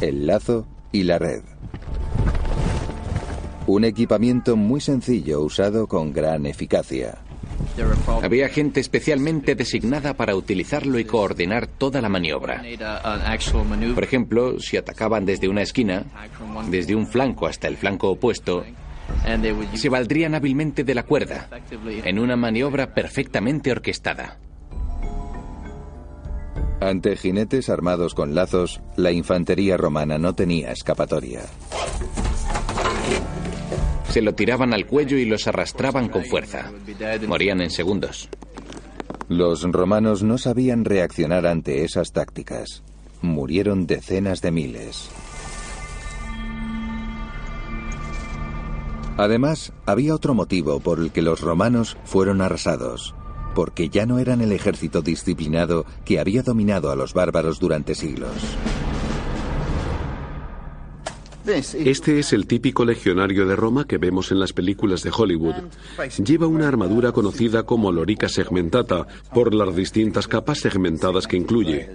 el 0.00 0.26
lazo 0.26 0.66
y 0.92 1.02
la 1.02 1.18
red. 1.18 1.42
Un 3.66 3.84
equipamiento 3.84 4.56
muy 4.56 4.80
sencillo 4.80 5.42
usado 5.42 5.86
con 5.86 6.12
gran 6.12 6.46
eficacia. 6.46 7.18
Había 8.22 8.48
gente 8.48 8.80
especialmente 8.80 9.54
designada 9.54 10.14
para 10.14 10.34
utilizarlo 10.34 10.98
y 10.98 11.04
coordinar 11.04 11.66
toda 11.66 12.00
la 12.00 12.08
maniobra. 12.08 12.62
Por 13.94 14.04
ejemplo, 14.04 14.58
si 14.58 14.76
atacaban 14.76 15.24
desde 15.24 15.48
una 15.48 15.62
esquina, 15.62 16.04
desde 16.70 16.94
un 16.94 17.06
flanco 17.06 17.46
hasta 17.46 17.68
el 17.68 17.76
flanco 17.76 18.10
opuesto, 18.10 18.64
se 19.74 19.88
valdrían 19.88 20.34
hábilmente 20.34 20.84
de 20.84 20.94
la 20.94 21.04
cuerda, 21.04 21.48
en 22.04 22.18
una 22.18 22.36
maniobra 22.36 22.94
perfectamente 22.94 23.70
orquestada. 23.70 24.38
Ante 26.80 27.16
jinetes 27.16 27.70
armados 27.70 28.14
con 28.14 28.34
lazos, 28.34 28.80
la 28.96 29.10
infantería 29.10 29.76
romana 29.76 30.16
no 30.16 30.34
tenía 30.34 30.70
escapatoria. 30.70 31.42
Se 34.10 34.22
lo 34.22 34.34
tiraban 34.34 34.72
al 34.72 34.86
cuello 34.86 35.18
y 35.18 35.24
los 35.24 35.46
arrastraban 35.46 36.08
con 36.08 36.24
fuerza. 36.24 36.72
Morían 37.26 37.60
en 37.60 37.70
segundos. 37.70 38.28
Los 39.28 39.62
romanos 39.62 40.22
no 40.22 40.38
sabían 40.38 40.84
reaccionar 40.84 41.46
ante 41.46 41.84
esas 41.84 42.12
tácticas. 42.12 42.82
Murieron 43.20 43.86
decenas 43.86 44.40
de 44.40 44.50
miles. 44.50 45.10
Además, 49.18 49.72
había 49.84 50.14
otro 50.14 50.32
motivo 50.32 50.78
por 50.78 51.00
el 51.00 51.10
que 51.10 51.22
los 51.22 51.40
romanos 51.40 51.96
fueron 52.04 52.40
arrasados, 52.40 53.16
porque 53.54 53.88
ya 53.88 54.06
no 54.06 54.20
eran 54.20 54.40
el 54.40 54.52
ejército 54.52 55.02
disciplinado 55.02 55.84
que 56.04 56.20
había 56.20 56.42
dominado 56.42 56.92
a 56.92 56.96
los 56.96 57.14
bárbaros 57.14 57.58
durante 57.58 57.96
siglos. 57.96 58.32
Este 61.48 62.18
es 62.18 62.32
el 62.34 62.46
típico 62.46 62.84
legionario 62.84 63.46
de 63.46 63.56
Roma 63.56 63.86
que 63.86 63.96
vemos 63.96 64.30
en 64.30 64.38
las 64.38 64.52
películas 64.52 65.02
de 65.02 65.10
Hollywood. 65.16 65.54
Lleva 66.22 66.46
una 66.46 66.68
armadura 66.68 67.12
conocida 67.12 67.62
como 67.62 67.90
lorica 67.90 68.28
segmentata 68.28 69.06
por 69.32 69.54
las 69.54 69.74
distintas 69.74 70.28
capas 70.28 70.58
segmentadas 70.58 71.26
que 71.26 71.38
incluye. 71.38 71.90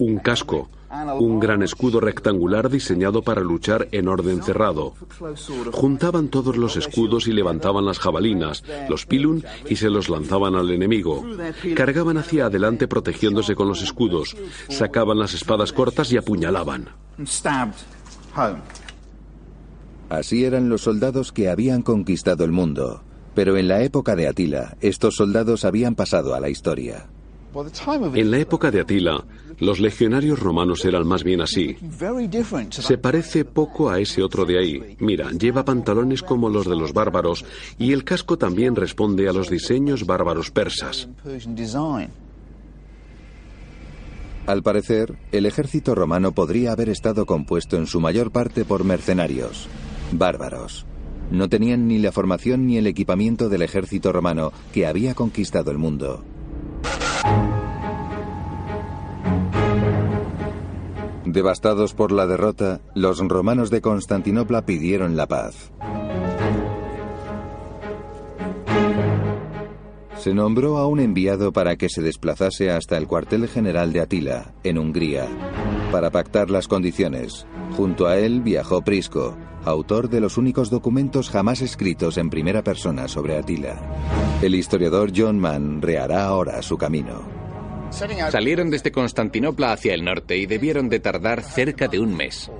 un 0.00 0.18
casco, 0.18 0.68
un 1.18 1.40
gran 1.40 1.62
escudo 1.62 2.00
rectangular 2.00 2.70
diseñado 2.70 3.22
para 3.22 3.40
luchar 3.40 3.88
en 3.92 4.08
orden 4.08 4.42
cerrado. 4.42 4.94
Juntaban 5.72 6.28
todos 6.28 6.56
los 6.56 6.76
escudos 6.76 7.26
y 7.26 7.32
levantaban 7.32 7.84
las 7.84 7.98
jabalinas, 7.98 8.62
los 8.88 9.06
pilun 9.06 9.44
y 9.68 9.76
se 9.76 9.90
los 9.90 10.08
lanzaban 10.08 10.54
al 10.54 10.70
enemigo. 10.70 11.24
Cargaban 11.74 12.16
hacia 12.16 12.46
adelante 12.46 12.86
protegiéndose 12.88 13.54
con 13.54 13.68
los 13.68 13.82
escudos, 13.82 14.36
sacaban 14.68 15.18
las 15.18 15.34
espadas 15.34 15.72
cortas 15.72 16.12
y 16.12 16.16
apuñalaban. 16.16 16.88
Así 20.08 20.44
eran 20.44 20.68
los 20.68 20.82
soldados 20.82 21.32
que 21.32 21.48
habían 21.50 21.82
conquistado 21.82 22.44
el 22.44 22.52
mundo. 22.52 23.02
Pero 23.34 23.56
en 23.56 23.68
la 23.68 23.82
época 23.82 24.16
de 24.16 24.26
Atila, 24.26 24.76
estos 24.80 25.16
soldados 25.16 25.64
habían 25.64 25.94
pasado 25.94 26.34
a 26.34 26.40
la 26.40 26.48
historia. 26.48 27.06
En 28.14 28.30
la 28.30 28.38
época 28.38 28.70
de 28.70 28.80
Atila, 28.80 29.24
los 29.58 29.80
legionarios 29.80 30.38
romanos 30.38 30.84
eran 30.84 31.06
más 31.06 31.24
bien 31.24 31.40
así. 31.40 31.76
Se 32.70 32.98
parece 32.98 33.44
poco 33.44 33.90
a 33.90 33.98
ese 33.98 34.22
otro 34.22 34.44
de 34.44 34.58
ahí. 34.58 34.96
Mira, 35.00 35.30
lleva 35.30 35.64
pantalones 35.64 36.22
como 36.22 36.48
los 36.48 36.66
de 36.66 36.76
los 36.76 36.92
bárbaros 36.92 37.44
y 37.78 37.92
el 37.92 38.04
casco 38.04 38.38
también 38.38 38.76
responde 38.76 39.28
a 39.28 39.32
los 39.32 39.50
diseños 39.50 40.06
bárbaros 40.06 40.50
persas. 40.50 41.08
Al 44.48 44.62
parecer, 44.62 45.18
el 45.30 45.44
ejército 45.44 45.94
romano 45.94 46.32
podría 46.32 46.72
haber 46.72 46.88
estado 46.88 47.26
compuesto 47.26 47.76
en 47.76 47.86
su 47.86 48.00
mayor 48.00 48.32
parte 48.32 48.64
por 48.64 48.82
mercenarios, 48.82 49.68
bárbaros. 50.10 50.86
No 51.30 51.50
tenían 51.50 51.86
ni 51.86 51.98
la 51.98 52.12
formación 52.12 52.66
ni 52.66 52.78
el 52.78 52.86
equipamiento 52.86 53.50
del 53.50 53.60
ejército 53.60 54.10
romano 54.10 54.54
que 54.72 54.86
había 54.86 55.14
conquistado 55.14 55.70
el 55.70 55.76
mundo. 55.76 56.24
Devastados 61.26 61.92
por 61.92 62.10
la 62.10 62.26
derrota, 62.26 62.80
los 62.94 63.18
romanos 63.18 63.68
de 63.68 63.82
Constantinopla 63.82 64.64
pidieron 64.64 65.14
la 65.14 65.26
paz. 65.26 65.72
Se 70.28 70.34
nombró 70.34 70.76
a 70.76 70.86
un 70.86 71.00
enviado 71.00 71.54
para 71.54 71.76
que 71.76 71.88
se 71.88 72.02
desplazase 72.02 72.70
hasta 72.70 72.98
el 72.98 73.06
cuartel 73.06 73.48
general 73.48 73.94
de 73.94 74.02
Atila, 74.02 74.52
en 74.62 74.76
Hungría, 74.76 75.26
para 75.90 76.10
pactar 76.10 76.50
las 76.50 76.68
condiciones. 76.68 77.46
Junto 77.78 78.06
a 78.06 78.18
él 78.18 78.42
viajó 78.42 78.82
Prisco, 78.82 79.38
autor 79.64 80.10
de 80.10 80.20
los 80.20 80.36
únicos 80.36 80.68
documentos 80.68 81.30
jamás 81.30 81.62
escritos 81.62 82.18
en 82.18 82.28
primera 82.28 82.62
persona 82.62 83.08
sobre 83.08 83.38
Atila. 83.38 83.80
El 84.42 84.54
historiador 84.54 85.12
John 85.16 85.38
Mann 85.38 85.80
rehará 85.80 86.26
ahora 86.26 86.60
su 86.60 86.76
camino. 86.76 87.22
Salieron 87.88 88.68
desde 88.68 88.92
Constantinopla 88.92 89.72
hacia 89.72 89.94
el 89.94 90.04
norte 90.04 90.36
y 90.36 90.44
debieron 90.44 90.90
de 90.90 91.00
tardar 91.00 91.42
cerca 91.42 91.88
de 91.88 92.00
un 92.00 92.14
mes. 92.14 92.50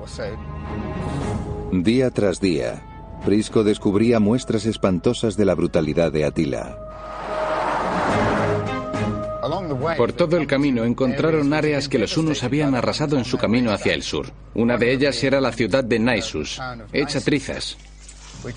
Día 1.71 2.11
tras 2.13 2.41
día, 2.41 2.83
Prisco 3.27 3.63
descubría 3.63 4.21
muestras 4.21 4.65
espantosas 4.65 5.37
de 5.37 5.45
la 5.45 5.55
brutalidad 5.55 6.11
de 6.11 6.25
Atila. 6.25 6.88
Por 9.97 10.13
todo 10.13 10.37
el 10.37 10.47
camino 10.47 10.85
encontraron 10.85 11.53
áreas 11.53 11.89
que 11.89 11.99
los 11.99 12.17
hunos 12.17 12.45
habían 12.45 12.75
arrasado 12.75 13.17
en 13.17 13.25
su 13.25 13.39
camino 13.39 13.73
hacia 13.73 13.95
el 13.95 14.03
sur. 14.03 14.33
Una 14.55 14.77
de 14.77 14.93
ellas 14.93 15.23
era 15.25 15.41
la 15.41 15.53
ciudad 15.53 15.85
de 15.85 15.99
Naissus, 15.99 16.61
hecha 16.93 17.21
trizas. 17.21 17.77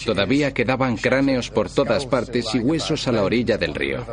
Todavía 0.06 0.54
quedaban 0.54 0.98
cráneos 0.98 1.50
por 1.50 1.70
todas 1.70 2.06
partes 2.06 2.54
y 2.54 2.60
huesos 2.60 3.08
a 3.08 3.12
la 3.12 3.24
orilla 3.24 3.58
del 3.58 3.74
río. 3.74 4.06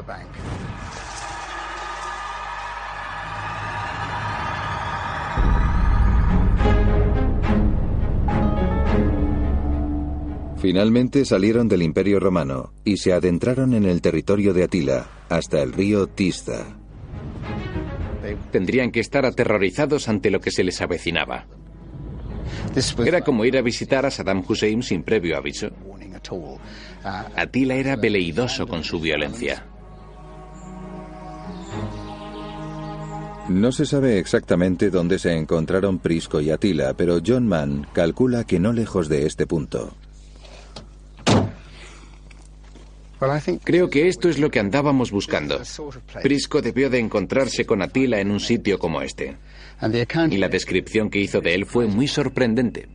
Finalmente 10.61 11.25
salieron 11.25 11.69
del 11.69 11.83
Imperio 11.83 12.19
Romano 12.19 12.73
y 12.85 12.97
se 12.97 13.13
adentraron 13.13 13.75
en 13.75 13.85
el 13.85 14.03
territorio 14.03 14.53
de 14.53 14.65
Atila, 14.65 15.07
hasta 15.29 15.63
el 15.63 15.73
río 15.73 16.07
Tista. 16.07 16.67
Tendrían 18.51 18.91
que 18.91 19.01
estar 19.01 19.25
aterrorizados 19.25 20.09
ante 20.09 20.31
lo 20.31 20.41
que 20.41 20.51
se 20.51 20.65
les 20.65 20.81
avecinaba. 20.81 21.47
Era 23.05 23.23
como 23.23 23.45
ir 23.45 23.57
a 23.57 23.63
visitar 23.63 24.07
a 24.07 24.11
Saddam 24.11 24.43
Hussein 24.47 24.83
sin 24.83 25.03
previo 25.03 25.37
aviso. 25.37 25.71
Atila 27.37 27.75
era 27.75 27.97
veleidoso 27.97 28.67
con 28.67 28.85
su 28.85 29.01
violencia. 29.01 29.65
No 33.49 33.73
se 33.73 33.87
sabe 33.87 34.19
exactamente 34.19 34.91
dónde 34.91 35.19
se 35.19 35.33
encontraron 35.35 35.99
Prisco 35.99 36.41
y 36.41 36.51
Atila, 36.51 36.93
pero 36.95 37.21
John 37.27 37.47
Mann 37.47 37.87
calcula 37.95 38.45
que 38.45 38.61
no 38.61 38.75
lejos 38.75 39.09
de 39.09 39.25
este 39.25 39.47
punto. 39.47 39.95
Creo 43.65 43.91
que 43.91 44.09
esto 44.09 44.29
es 44.29 44.39
lo 44.39 44.51
que 44.51 44.61
andábamos 44.61 45.11
buscando. 45.11 45.61
Prisco 46.23 46.63
debió 46.63 46.89
de 46.89 46.99
encontrarse 46.99 47.67
con 47.67 47.83
Atila 47.83 48.21
en 48.21 48.31
un 48.31 48.41
sitio 48.41 48.79
como 48.79 49.03
este. 49.03 49.37
Y 50.31 50.37
la 50.37 50.49
descripción 50.49 51.11
que 51.11 51.21
hizo 51.21 51.41
de 51.41 51.55
él 51.55 51.67
fue 51.67 51.87
muy 51.87 52.07
sorprendente. 52.07 52.89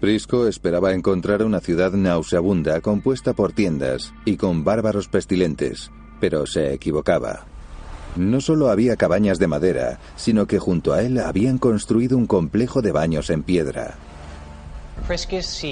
Prisco 0.00 0.48
esperaba 0.48 0.92
encontrar 0.92 1.42
una 1.42 1.60
ciudad 1.60 1.92
nauseabunda 1.92 2.80
compuesta 2.80 3.32
por 3.32 3.52
tiendas 3.52 4.12
y 4.24 4.36
con 4.36 4.64
bárbaros 4.64 5.08
pestilentes, 5.08 5.90
pero 6.20 6.46
se 6.46 6.74
equivocaba. 6.74 7.46
No 8.16 8.40
solo 8.40 8.70
había 8.70 8.96
cabañas 8.96 9.38
de 9.38 9.46
madera, 9.46 9.98
sino 10.16 10.46
que 10.46 10.58
junto 10.58 10.92
a 10.92 11.02
él 11.02 11.18
habían 11.18 11.58
construido 11.58 12.16
un 12.16 12.26
complejo 12.26 12.82
de 12.82 12.92
baños 12.92 13.30
en 13.30 13.42
piedra. 13.42 13.96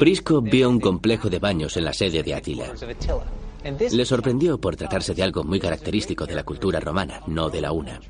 Prisco 0.01 0.40
vio 0.40 0.68
un 0.68 0.81
complejo 0.81 1.31
de 1.31 1.38
baños 1.38 1.77
en 1.77 1.85
la 1.85 1.92
sede 1.92 2.23
de 2.23 2.35
Atila. 2.35 2.73
Le 3.64 4.05
sorprendió 4.05 4.59
por 4.59 4.77
tratarse 4.77 5.14
de 5.14 5.22
algo 5.22 5.44
muy 5.44 5.61
característico 5.61 6.27
de 6.27 6.35
la 6.35 6.44
cultura 6.44 6.81
romana, 6.81 7.20
no 7.27 7.48
de 7.48 7.61
la 7.61 7.72
una. 7.72 8.01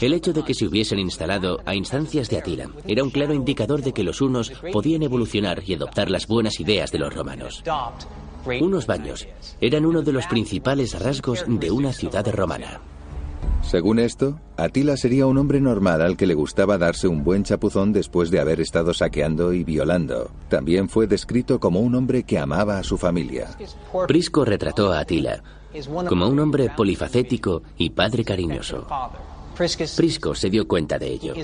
El 0.00 0.12
hecho 0.12 0.32
de 0.32 0.42
que 0.42 0.52
se 0.52 0.66
hubiesen 0.66 0.98
instalado 0.98 1.60
a 1.64 1.74
instancias 1.74 2.28
de 2.28 2.38
Atila 2.38 2.68
era 2.86 3.02
un 3.02 3.10
claro 3.10 3.32
indicador 3.32 3.82
de 3.82 3.92
que 3.92 4.02
los 4.02 4.20
unos 4.20 4.52
podían 4.72 5.02
evolucionar 5.02 5.62
y 5.64 5.74
adoptar 5.74 6.10
las 6.10 6.26
buenas 6.26 6.60
ideas 6.60 6.92
de 6.92 6.98
los 6.98 7.14
romanos. 7.14 7.62
Unos 8.60 8.86
baños 8.86 9.26
eran 9.60 9.86
uno 9.86 10.02
de 10.02 10.12
los 10.12 10.26
principales 10.26 10.98
rasgos 10.98 11.44
de 11.46 11.70
una 11.70 11.92
ciudad 11.92 12.26
romana. 12.30 12.80
Según 13.62 13.98
esto, 13.98 14.40
Atila 14.56 14.96
sería 14.96 15.26
un 15.26 15.36
hombre 15.36 15.60
normal 15.60 16.00
al 16.00 16.16
que 16.16 16.26
le 16.26 16.34
gustaba 16.34 16.78
darse 16.78 17.06
un 17.06 17.22
buen 17.22 17.44
chapuzón 17.44 17.92
después 17.92 18.30
de 18.30 18.40
haber 18.40 18.60
estado 18.60 18.94
saqueando 18.94 19.52
y 19.52 19.64
violando. 19.64 20.30
También 20.48 20.88
fue 20.88 21.06
descrito 21.06 21.60
como 21.60 21.80
un 21.80 21.94
hombre 21.94 22.22
que 22.22 22.38
amaba 22.38 22.78
a 22.78 22.82
su 22.82 22.96
familia. 22.96 23.48
Prisco 24.06 24.44
retrató 24.44 24.92
a 24.92 25.00
Atila 25.00 25.42
como 26.08 26.28
un 26.28 26.38
hombre 26.38 26.70
polifacético 26.74 27.62
y 27.76 27.90
padre 27.90 28.24
cariñoso. 28.24 28.86
Prisco 29.96 30.34
se 30.34 30.50
dio 30.50 30.66
cuenta 30.66 30.98
de 30.98 31.08
ello. 31.08 31.34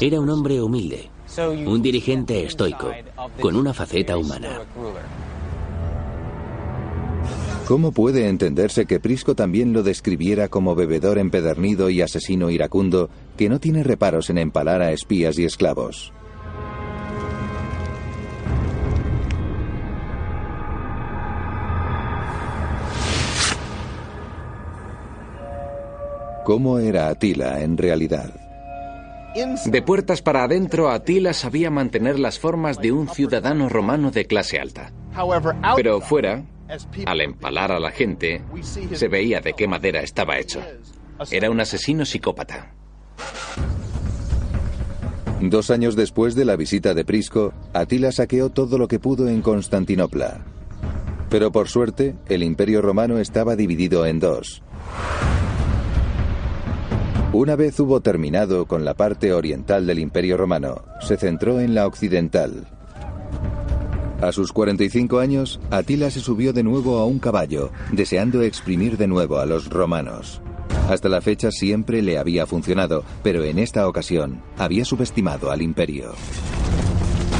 Era 0.00 0.20
un 0.20 0.30
hombre 0.30 0.60
humilde, 0.60 1.10
un 1.66 1.82
dirigente 1.82 2.44
estoico, 2.44 2.90
con 3.40 3.54
una 3.54 3.74
faceta 3.74 4.16
humana. 4.16 4.60
¿Cómo 7.70 7.92
puede 7.92 8.28
entenderse 8.28 8.84
que 8.84 8.98
Prisco 8.98 9.36
también 9.36 9.72
lo 9.72 9.84
describiera 9.84 10.48
como 10.48 10.74
bebedor 10.74 11.18
empedernido 11.18 11.88
y 11.88 12.02
asesino 12.02 12.50
iracundo 12.50 13.10
que 13.36 13.48
no 13.48 13.60
tiene 13.60 13.84
reparos 13.84 14.28
en 14.28 14.38
empalar 14.38 14.82
a 14.82 14.90
espías 14.90 15.38
y 15.38 15.44
esclavos? 15.44 16.12
¿Cómo 26.44 26.80
era 26.80 27.06
Atila 27.06 27.60
en 27.60 27.76
realidad? 27.76 28.34
De 29.66 29.82
puertas 29.82 30.22
para 30.22 30.42
adentro, 30.42 30.90
Atila 30.90 31.32
sabía 31.32 31.70
mantener 31.70 32.18
las 32.18 32.40
formas 32.40 32.78
de 32.78 32.90
un 32.90 33.06
ciudadano 33.06 33.68
romano 33.68 34.10
de 34.10 34.24
clase 34.24 34.58
alta. 34.58 34.90
Pero 35.76 36.00
fuera, 36.00 36.42
al 37.06 37.20
empalar 37.20 37.72
a 37.72 37.80
la 37.80 37.90
gente, 37.90 38.42
se 38.92 39.08
veía 39.08 39.40
de 39.40 39.54
qué 39.54 39.66
madera 39.66 40.00
estaba 40.00 40.38
hecho. 40.38 40.60
Era 41.30 41.50
un 41.50 41.60
asesino 41.60 42.04
psicópata. 42.04 42.74
Dos 45.40 45.70
años 45.70 45.96
después 45.96 46.34
de 46.34 46.44
la 46.44 46.56
visita 46.56 46.92
de 46.92 47.04
Prisco, 47.04 47.54
Atila 47.72 48.12
saqueó 48.12 48.50
todo 48.50 48.76
lo 48.76 48.88
que 48.88 48.98
pudo 48.98 49.28
en 49.28 49.40
Constantinopla. 49.40 50.44
Pero 51.30 51.50
por 51.50 51.68
suerte, 51.68 52.14
el 52.28 52.42
imperio 52.42 52.82
romano 52.82 53.18
estaba 53.18 53.56
dividido 53.56 54.04
en 54.04 54.20
dos. 54.20 54.62
Una 57.32 57.56
vez 57.56 57.78
hubo 57.78 58.00
terminado 58.00 58.66
con 58.66 58.84
la 58.84 58.94
parte 58.94 59.32
oriental 59.32 59.86
del 59.86 60.00
imperio 60.00 60.36
romano, 60.36 60.82
se 61.00 61.16
centró 61.16 61.60
en 61.60 61.74
la 61.74 61.86
occidental, 61.86 62.66
a 64.20 64.32
sus 64.32 64.52
45 64.52 65.18
años, 65.18 65.60
Atila 65.70 66.10
se 66.10 66.20
subió 66.20 66.52
de 66.52 66.62
nuevo 66.62 66.98
a 66.98 67.06
un 67.06 67.18
caballo, 67.18 67.70
deseando 67.92 68.42
exprimir 68.42 68.96
de 68.96 69.08
nuevo 69.08 69.38
a 69.38 69.46
los 69.46 69.68
romanos. 69.68 70.42
Hasta 70.88 71.08
la 71.08 71.20
fecha 71.20 71.50
siempre 71.50 72.02
le 72.02 72.18
había 72.18 72.46
funcionado, 72.46 73.04
pero 73.22 73.44
en 73.44 73.58
esta 73.58 73.88
ocasión 73.88 74.42
había 74.58 74.84
subestimado 74.84 75.50
al 75.50 75.62
imperio. 75.62 76.12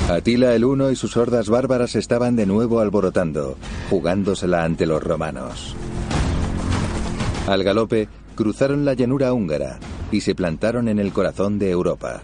Atila 0.08 0.54
el 0.54 0.64
Uno 0.64 0.90
y 0.90 0.96
sus 0.96 1.16
hordas 1.16 1.48
bárbaras 1.48 1.94
estaban 1.96 2.34
de 2.34 2.46
nuevo 2.46 2.80
alborotando, 2.80 3.56
jugándosela 3.90 4.64
ante 4.64 4.86
los 4.86 5.02
romanos. 5.02 5.76
Al 7.46 7.62
galope, 7.62 8.08
cruzaron 8.34 8.84
la 8.84 8.94
llanura 8.94 9.32
húngara 9.32 9.78
y 10.12 10.20
se 10.20 10.34
plantaron 10.34 10.88
en 10.88 10.98
el 10.98 11.12
corazón 11.12 11.58
de 11.58 11.70
Europa. 11.70 12.22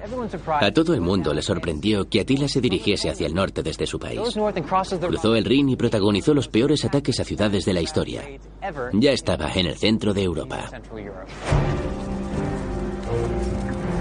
A 0.61 0.71
todo 0.71 0.95
el 0.95 1.01
mundo 1.01 1.33
le 1.33 1.43
sorprendió 1.43 2.09
que 2.09 2.21
Atila 2.21 2.49
se 2.49 2.61
dirigiese 2.61 3.11
hacia 3.11 3.27
el 3.27 3.35
norte 3.35 3.63
desde 3.63 3.87
su 3.87 3.99
país. 3.99 4.21
Cruzó 5.01 5.35
el 5.35 5.45
Rin 5.45 5.69
y 5.69 5.77
protagonizó 5.77 6.35
los 6.35 6.49
peores 6.49 6.85
ataques 6.85 7.21
a 7.21 7.25
ciudades 7.25 7.65
de 7.65 7.73
la 7.73 7.81
historia. 7.81 8.23
Ya 8.93 9.13
estaba 9.13 9.51
en 9.55 9.67
el 9.67 9.77
centro 9.77 10.15
de 10.15 10.23
Europa. 10.23 10.71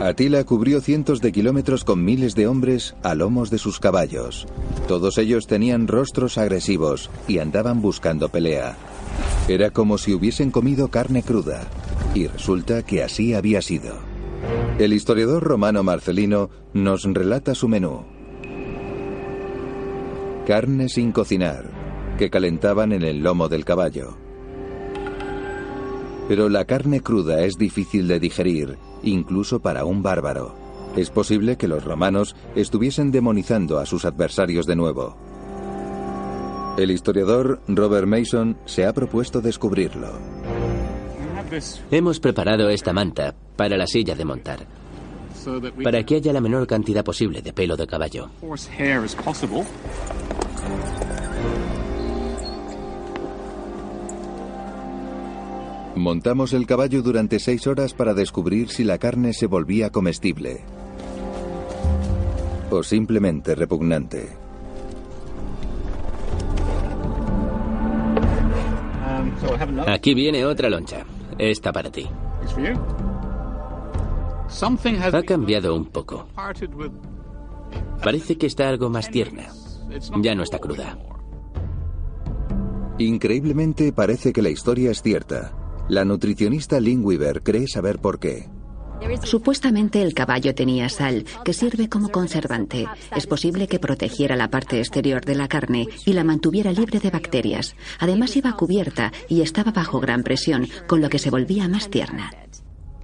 Atila 0.01 0.43
cubrió 0.43 0.81
cientos 0.81 1.21
de 1.21 1.31
kilómetros 1.31 1.85
con 1.85 2.03
miles 2.03 2.35
de 2.35 2.47
hombres 2.47 2.95
a 3.01 3.15
lomos 3.15 3.49
de 3.49 3.57
sus 3.57 3.79
caballos. 3.79 4.45
Todos 4.87 5.17
ellos 5.17 5.47
tenían 5.47 5.87
rostros 5.87 6.37
agresivos 6.37 7.09
y 7.27 7.39
andaban 7.39 7.81
buscando 7.81 8.27
pelea. 8.29 8.75
Era 9.47 9.71
como 9.71 9.97
si 9.97 10.13
hubiesen 10.13 10.51
comido 10.51 10.89
carne 10.89 11.23
cruda, 11.23 11.61
y 12.15 12.27
resulta 12.27 12.83
que 12.83 13.03
así 13.03 13.35
había 13.35 13.61
sido. 13.61 13.93
El 14.79 14.93
historiador 14.93 15.43
romano 15.43 15.83
Marcelino 15.83 16.49
nos 16.73 17.03
relata 17.03 17.53
su 17.53 17.67
menú. 17.67 18.05
Carne 20.47 20.89
sin 20.89 21.11
cocinar, 21.11 21.69
que 22.17 22.29
calentaban 22.29 22.93
en 22.93 23.03
el 23.03 23.19
lomo 23.19 23.49
del 23.49 23.65
caballo. 23.65 24.17
Pero 26.27 26.49
la 26.49 26.65
carne 26.65 27.01
cruda 27.01 27.43
es 27.43 27.55
difícil 27.57 28.07
de 28.07 28.19
digerir, 28.19 28.77
incluso 29.03 29.59
para 29.59 29.85
un 29.85 30.01
bárbaro. 30.01 30.55
Es 30.95 31.09
posible 31.09 31.57
que 31.57 31.67
los 31.67 31.83
romanos 31.83 32.35
estuviesen 32.55 33.11
demonizando 33.11 33.79
a 33.79 33.85
sus 33.85 34.05
adversarios 34.05 34.65
de 34.65 34.75
nuevo. 34.75 35.17
El 36.77 36.91
historiador 36.91 37.61
Robert 37.67 38.07
Mason 38.07 38.57
se 38.65 38.85
ha 38.85 38.93
propuesto 38.93 39.41
descubrirlo. 39.41 40.13
Hemos 41.91 42.19
preparado 42.19 42.69
esta 42.69 42.93
manta 42.93 43.33
para 43.55 43.77
la 43.77 43.87
silla 43.87 44.15
de 44.15 44.25
montar, 44.25 44.59
para 45.83 46.03
que 46.03 46.15
haya 46.15 46.33
la 46.33 46.41
menor 46.41 46.67
cantidad 46.67 47.03
posible 47.03 47.41
de 47.41 47.53
pelo 47.53 47.77
de 47.77 47.87
caballo. 47.87 48.29
Montamos 55.95 56.51
el 56.53 56.67
caballo 56.67 57.01
durante 57.01 57.39
seis 57.39 57.65
horas 57.67 57.93
para 57.93 58.13
descubrir 58.13 58.69
si 58.69 58.83
la 58.83 58.97
carne 58.97 59.33
se 59.33 59.47
volvía 59.47 59.89
comestible 59.91 60.61
o 62.69 62.83
simplemente 62.83 63.55
repugnante. 63.55 64.27
Aquí 69.87 70.13
viene 70.13 70.45
otra 70.45 70.69
loncha. 70.69 71.05
Esta 71.37 71.71
para 71.71 71.91
ti. 71.91 72.07
Ha 75.11 75.23
cambiado 75.23 75.75
un 75.75 75.85
poco. 75.85 76.27
Parece 78.03 78.37
que 78.37 78.45
está 78.45 78.69
algo 78.69 78.89
más 78.89 79.09
tierna. 79.09 79.47
Ya 80.21 80.35
no 80.35 80.43
está 80.43 80.59
cruda. 80.59 80.97
Increíblemente 82.97 83.91
parece 83.91 84.31
que 84.31 84.41
la 84.41 84.49
historia 84.49 84.91
es 84.91 85.01
cierta. 85.01 85.53
La 85.89 86.05
nutricionista 86.05 86.79
Lynn 86.79 87.03
Weaver 87.03 87.43
cree 87.43 87.67
saber 87.67 87.99
por 87.99 88.19
qué. 88.19 88.49
Supuestamente 89.23 90.01
el 90.01 90.13
caballo 90.13 90.53
tenía 90.55 90.89
sal, 90.89 91.25
que 91.43 91.53
sirve 91.53 91.89
como 91.89 92.09
conservante. 92.09 92.87
Es 93.15 93.27
posible 93.27 93.67
que 93.67 93.79
protegiera 93.79 94.35
la 94.35 94.49
parte 94.49 94.79
exterior 94.79 95.23
de 95.23 95.35
la 95.35 95.47
carne 95.47 95.87
y 96.05 96.13
la 96.13 96.23
mantuviera 96.23 96.71
libre 96.71 96.99
de 96.99 97.09
bacterias. 97.09 97.75
Además 97.99 98.35
iba 98.35 98.53
cubierta 98.53 99.11
y 99.29 99.41
estaba 99.41 99.71
bajo 99.71 99.99
gran 99.99 100.23
presión, 100.23 100.67
con 100.87 101.01
lo 101.01 101.09
que 101.09 101.19
se 101.19 101.29
volvía 101.29 101.67
más 101.67 101.89
tierna. 101.89 102.31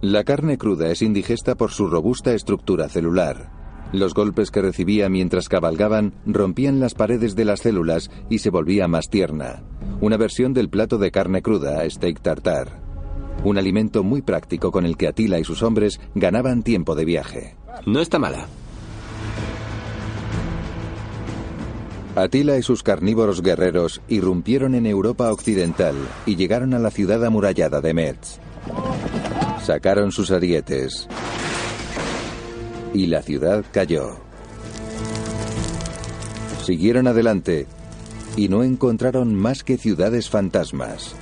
La 0.01 0.23
carne 0.23 0.57
cruda 0.57 0.89
es 0.89 1.01
indigesta 1.01 1.55
por 1.55 1.71
su 1.71 1.87
robusta 1.87 2.33
estructura 2.33 2.89
celular. 2.89 3.51
Los 3.93 4.13
golpes 4.13 4.51
que 4.51 4.61
recibía 4.61 5.09
mientras 5.09 5.49
cabalgaban 5.49 6.13
rompían 6.25 6.79
las 6.79 6.93
paredes 6.93 7.35
de 7.35 7.45
las 7.45 7.59
células 7.59 8.09
y 8.29 8.39
se 8.39 8.49
volvía 8.49 8.87
más 8.87 9.09
tierna. 9.09 9.63
Una 9.99 10.17
versión 10.17 10.53
del 10.53 10.69
plato 10.69 10.97
de 10.97 11.11
carne 11.11 11.41
cruda, 11.41 11.87
steak 11.89 12.21
tartar. 12.21 12.90
Un 13.43 13.57
alimento 13.57 14.03
muy 14.03 14.21
práctico 14.21 14.71
con 14.71 14.86
el 14.86 14.97
que 14.97 15.07
Atila 15.07 15.39
y 15.39 15.43
sus 15.43 15.63
hombres 15.63 15.99
ganaban 16.13 16.63
tiempo 16.63 16.95
de 16.95 17.05
viaje. 17.05 17.55
No 17.86 18.01
está 18.01 18.19
mala. 18.19 18.47
Atila 22.15 22.57
y 22.57 22.61
sus 22.61 22.84
carnívoros 22.84 23.41
guerreros 23.41 24.01
irrumpieron 24.09 24.75
en 24.75 24.86
Europa 24.86 25.32
occidental 25.32 25.95
y 26.25 26.36
llegaron 26.36 26.73
a 26.73 26.79
la 26.79 26.91
ciudad 26.91 27.23
amurallada 27.23 27.79
de 27.79 27.93
Metz. 27.93 28.39
Sacaron 29.63 30.11
sus 30.11 30.29
arietes 30.32 31.07
y 32.93 33.07
la 33.07 33.21
ciudad 33.21 33.63
cayó. 33.71 34.17
Siguieron 36.63 37.07
adelante 37.07 37.67
y 38.36 38.49
no 38.49 38.63
encontraron 38.63 39.34
más 39.34 39.63
que 39.63 39.77
ciudades 39.77 40.29
fantasmas. 40.29 41.15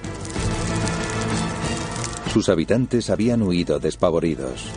Sus 2.31 2.47
habitantes 2.47 3.09
habían 3.09 3.41
huido 3.41 3.79
despavoridos. 3.79 4.69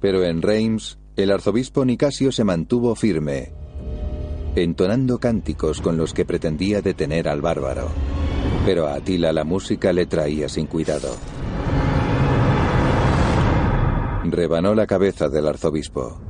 Pero 0.00 0.22
en 0.22 0.42
Reims, 0.42 0.98
el 1.16 1.32
arzobispo 1.32 1.84
Nicasio 1.84 2.30
se 2.30 2.44
mantuvo 2.44 2.94
firme, 2.94 3.52
entonando 4.54 5.18
cánticos 5.18 5.80
con 5.80 5.96
los 5.96 6.14
que 6.14 6.24
pretendía 6.24 6.82
detener 6.82 7.28
al 7.28 7.40
bárbaro. 7.40 7.88
Pero 8.64 8.86
a 8.86 8.94
Atila 8.94 9.32
la 9.32 9.44
música 9.44 9.92
le 9.92 10.06
traía 10.06 10.48
sin 10.48 10.66
cuidado. 10.66 11.16
Rebanó 14.24 14.74
la 14.74 14.86
cabeza 14.86 15.28
del 15.28 15.48
arzobispo. 15.48 16.20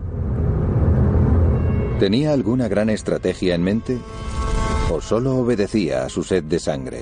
¿Tenía 1.98 2.32
alguna 2.32 2.68
gran 2.68 2.90
estrategia 2.90 3.54
en 3.54 3.62
mente? 3.62 3.98
¿O 4.90 5.00
solo 5.00 5.36
obedecía 5.36 6.04
a 6.04 6.08
su 6.08 6.22
sed 6.22 6.44
de 6.44 6.58
sangre? 6.58 7.00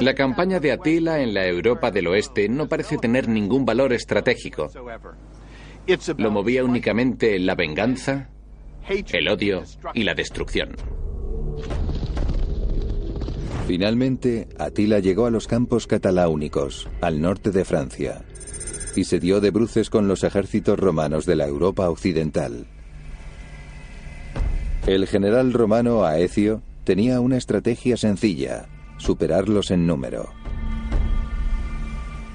La 0.00 0.14
campaña 0.14 0.60
de 0.60 0.72
Atila 0.72 1.20
en 1.20 1.32
la 1.32 1.46
Europa 1.46 1.90
del 1.90 2.08
Oeste 2.08 2.48
no 2.48 2.68
parece 2.68 2.98
tener 2.98 3.28
ningún 3.28 3.64
valor 3.64 3.92
estratégico. 3.92 4.68
Lo 6.18 6.30
movía 6.30 6.64
únicamente 6.64 7.38
la 7.38 7.54
venganza, 7.54 8.30
el 8.88 9.28
odio 9.28 9.62
y 9.94 10.02
la 10.02 10.14
destrucción. 10.14 10.76
Finalmente, 13.66 14.48
Atila 14.58 14.98
llegó 14.98 15.26
a 15.26 15.30
los 15.30 15.46
campos 15.46 15.86
cataláunicos, 15.86 16.88
al 17.00 17.20
norte 17.20 17.52
de 17.52 17.64
Francia, 17.64 18.24
y 18.96 19.04
se 19.04 19.20
dio 19.20 19.40
de 19.40 19.50
bruces 19.50 19.88
con 19.88 20.08
los 20.08 20.24
ejércitos 20.24 20.78
romanos 20.78 21.26
de 21.26 21.36
la 21.36 21.46
Europa 21.46 21.88
occidental. 21.88 22.66
El 24.86 25.06
general 25.06 25.52
romano 25.52 26.04
Aecio 26.04 26.60
tenía 26.82 27.20
una 27.20 27.36
estrategia 27.36 27.96
sencilla, 27.96 28.66
superarlos 28.98 29.70
en 29.70 29.86
número. 29.86 30.32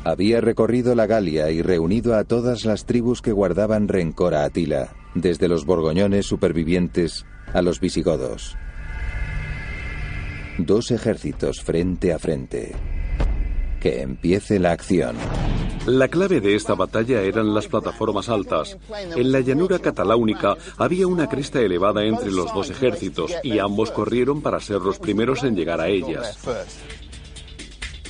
Había 0.05 0.39
recorrido 0.39 0.95
la 0.95 1.07
Galia 1.07 1.51
y 1.51 1.61
reunido 1.61 2.15
a 2.15 2.23
todas 2.23 2.63
las 2.63 2.85
tribus 2.85 3.21
que 3.21 3.33
guardaban 3.33 3.89
rencor 3.89 4.33
a 4.33 4.45
Atila, 4.45 4.95
desde 5.13 5.49
los 5.49 5.65
borgoñones 5.65 6.25
supervivientes 6.25 7.25
a 7.53 7.61
los 7.61 7.81
visigodos. 7.81 8.55
Dos 10.57 10.91
ejércitos 10.91 11.61
frente 11.61 12.13
a 12.13 12.19
frente. 12.19 12.73
Que 13.87 14.01
empiece 14.01 14.59
la 14.59 14.73
acción. 14.73 15.15
La 15.85 16.09
clave 16.09 16.41
de 16.41 16.55
esta 16.55 16.75
batalla 16.75 17.21
eran 17.21 17.53
las 17.53 17.69
plataformas 17.69 18.27
altas. 18.27 18.77
En 19.15 19.31
la 19.31 19.39
llanura 19.39 19.79
cataláunica 19.79 20.57
había 20.77 21.07
una 21.07 21.29
cresta 21.29 21.61
elevada 21.61 22.03
entre 22.03 22.29
los 22.29 22.53
dos 22.53 22.69
ejércitos 22.69 23.31
y 23.43 23.59
ambos 23.59 23.91
corrieron 23.91 24.41
para 24.41 24.59
ser 24.59 24.81
los 24.81 24.99
primeros 24.99 25.45
en 25.45 25.55
llegar 25.55 25.79
a 25.79 25.87
ellas. 25.87 26.37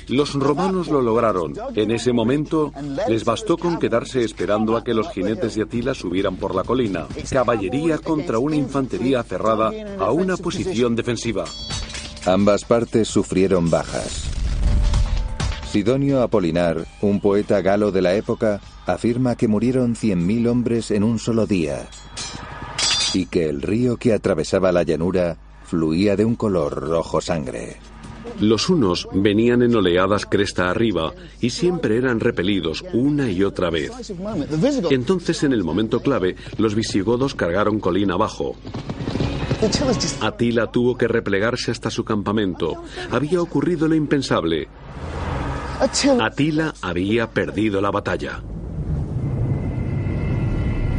Los 0.08 0.34
romanos 0.34 0.88
lo 0.88 1.00
lograron. 1.00 1.54
En 1.76 1.92
ese 1.92 2.12
momento 2.12 2.74
les 3.08 3.24
bastó 3.24 3.56
con 3.56 3.78
quedarse 3.78 4.24
esperando 4.24 4.78
a 4.78 4.84
que 4.84 4.96
los 4.96 5.12
jinetes 5.12 5.54
de 5.54 5.62
Atila 5.62 5.94
subieran 5.94 6.38
por 6.38 6.56
la 6.56 6.64
colina. 6.64 7.06
Caballería 7.30 8.00
contra 8.00 8.40
una 8.40 8.56
infantería 8.56 9.20
aferrada 9.20 9.72
a 10.00 10.10
una 10.10 10.38
posición 10.38 10.96
defensiva. 10.96 11.46
Ambas 12.26 12.66
partes 12.66 13.08
sufrieron 13.08 13.70
bajas. 13.70 14.28
Sidonio 15.72 16.22
Apolinar, 16.22 16.88
un 17.02 17.20
poeta 17.20 17.62
galo 17.62 17.92
de 17.92 18.02
la 18.02 18.16
época, 18.16 18.62
afirma 18.86 19.36
que 19.36 19.50
murieron 19.50 19.96
100.000 19.96 20.48
hombres 20.48 20.92
en 20.92 21.04
un 21.04 21.20
solo 21.20 21.46
día 21.46 21.90
y 23.14 23.26
que 23.26 23.50
el 23.50 23.62
río 23.62 23.98
que 23.98 24.14
atravesaba 24.14 24.72
la 24.72 24.84
llanura 24.84 25.38
fluía 25.66 26.16
de 26.16 26.24
un 26.24 26.36
color 26.36 26.88
rojo 26.88 27.20
sangre. 27.20 27.78
Los 28.40 28.70
unos 28.70 29.08
venían 29.14 29.62
en 29.62 29.76
oleadas 29.76 30.26
cresta 30.26 30.70
arriba 30.70 31.14
y 31.42 31.50
siempre 31.50 31.98
eran 31.98 32.20
repelidos 32.20 32.86
una 32.94 33.30
y 33.30 33.44
otra 33.44 33.70
vez. 33.70 33.92
Entonces, 34.90 35.44
en 35.44 35.54
el 35.54 35.64
momento 35.64 36.00
clave, 36.02 36.36
los 36.58 36.76
visigodos 36.76 37.36
cargaron 37.36 37.80
colina 37.80 38.14
abajo. 38.14 38.56
Atila 40.22 40.68
tuvo 40.68 40.98
que 40.98 41.08
replegarse 41.08 41.72
hasta 41.72 41.90
su 41.90 42.06
campamento. 42.06 42.84
Había 43.12 43.42
ocurrido 43.42 43.88
lo 43.88 43.96
impensable. 43.96 44.68
Atila 45.80 46.74
había 46.82 47.28
perdido 47.30 47.82
la 47.82 47.92
batalla. 47.92 48.42